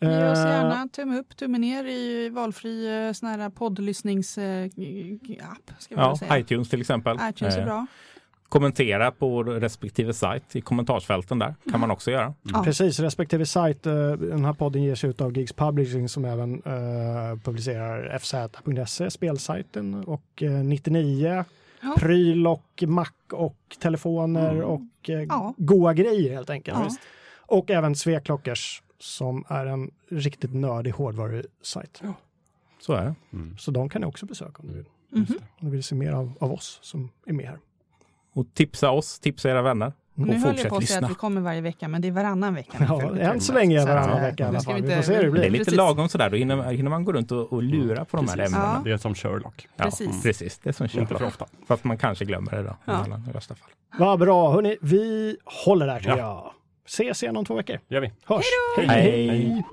[0.00, 5.70] Ge oss Eh, gärna tumme upp, tumme ner i valfri eh, sån här poddlyssningsapp.
[5.78, 6.38] Ska vi Ja, säga.
[6.38, 7.18] iTunes till exempel.
[7.30, 7.86] iTunes är Eh, bra.
[8.48, 12.34] Kommentera på respektive sajt i kommentarsfälten där kan man också göra.
[12.42, 12.62] Ja.
[12.64, 13.86] Precis, respektive sajt.
[13.86, 19.94] eh, Den här podden ges ut av Gigs Publishing som även eh, publicerar fz.se, spelsajten
[19.94, 21.44] och eh, 99,
[21.82, 21.94] Ja.
[21.98, 24.64] pryl och Mac och telefoner Mm.
[24.64, 25.54] och eh, Ja.
[25.56, 26.78] goa grejer helt enkelt.
[26.80, 26.96] Ja.
[27.46, 32.02] Och även Sveklockers som är en riktigt nördig hårdvarusajt.
[32.80, 33.14] Så är det.
[33.32, 33.58] Mm.
[33.58, 34.84] Så de kan ni också besöka om ni vill.
[35.10, 35.26] Mhm.
[35.60, 37.58] Om ni vill se mer av, av oss som är med här.
[38.32, 39.92] Och tipsa oss, tipsa era vänner.
[40.16, 42.12] Nu Och höll jag på att säga att vi kommer varje vecka, men det är
[42.12, 42.78] varannan vecka.
[42.78, 42.86] nu
[43.20, 44.82] Ja, än så länge är varannan vecka i alla nu fall.
[44.82, 45.40] vi får se hur det blir.
[45.42, 45.76] Det är lite Precis.
[45.76, 48.72] lagom sådär, då hinner, hinner man gå runt och, och lura på de här ämnena.
[48.76, 48.80] Ja.
[48.84, 49.68] Det är som Sherlock.
[49.76, 50.22] Ja, Precis.
[50.22, 50.58] precis.
[50.58, 51.22] Det är som Inte för Sherlock.
[51.32, 51.46] ofta.
[51.66, 52.76] Fast man kanske glömmer det då.
[52.84, 53.06] Ja.
[53.28, 53.68] I värsta fall.
[53.98, 54.76] Vad bra, hörni.
[54.82, 56.16] Vi håller där tycker Ja.
[56.18, 56.52] jag.
[56.86, 57.80] Ses igen om två veckor.
[57.88, 58.12] gör vi.
[58.24, 58.44] Hörs.
[58.76, 58.92] Hej då!
[58.92, 59.02] hej.
[59.02, 59.28] Hej.
[59.28, 59.64] hej.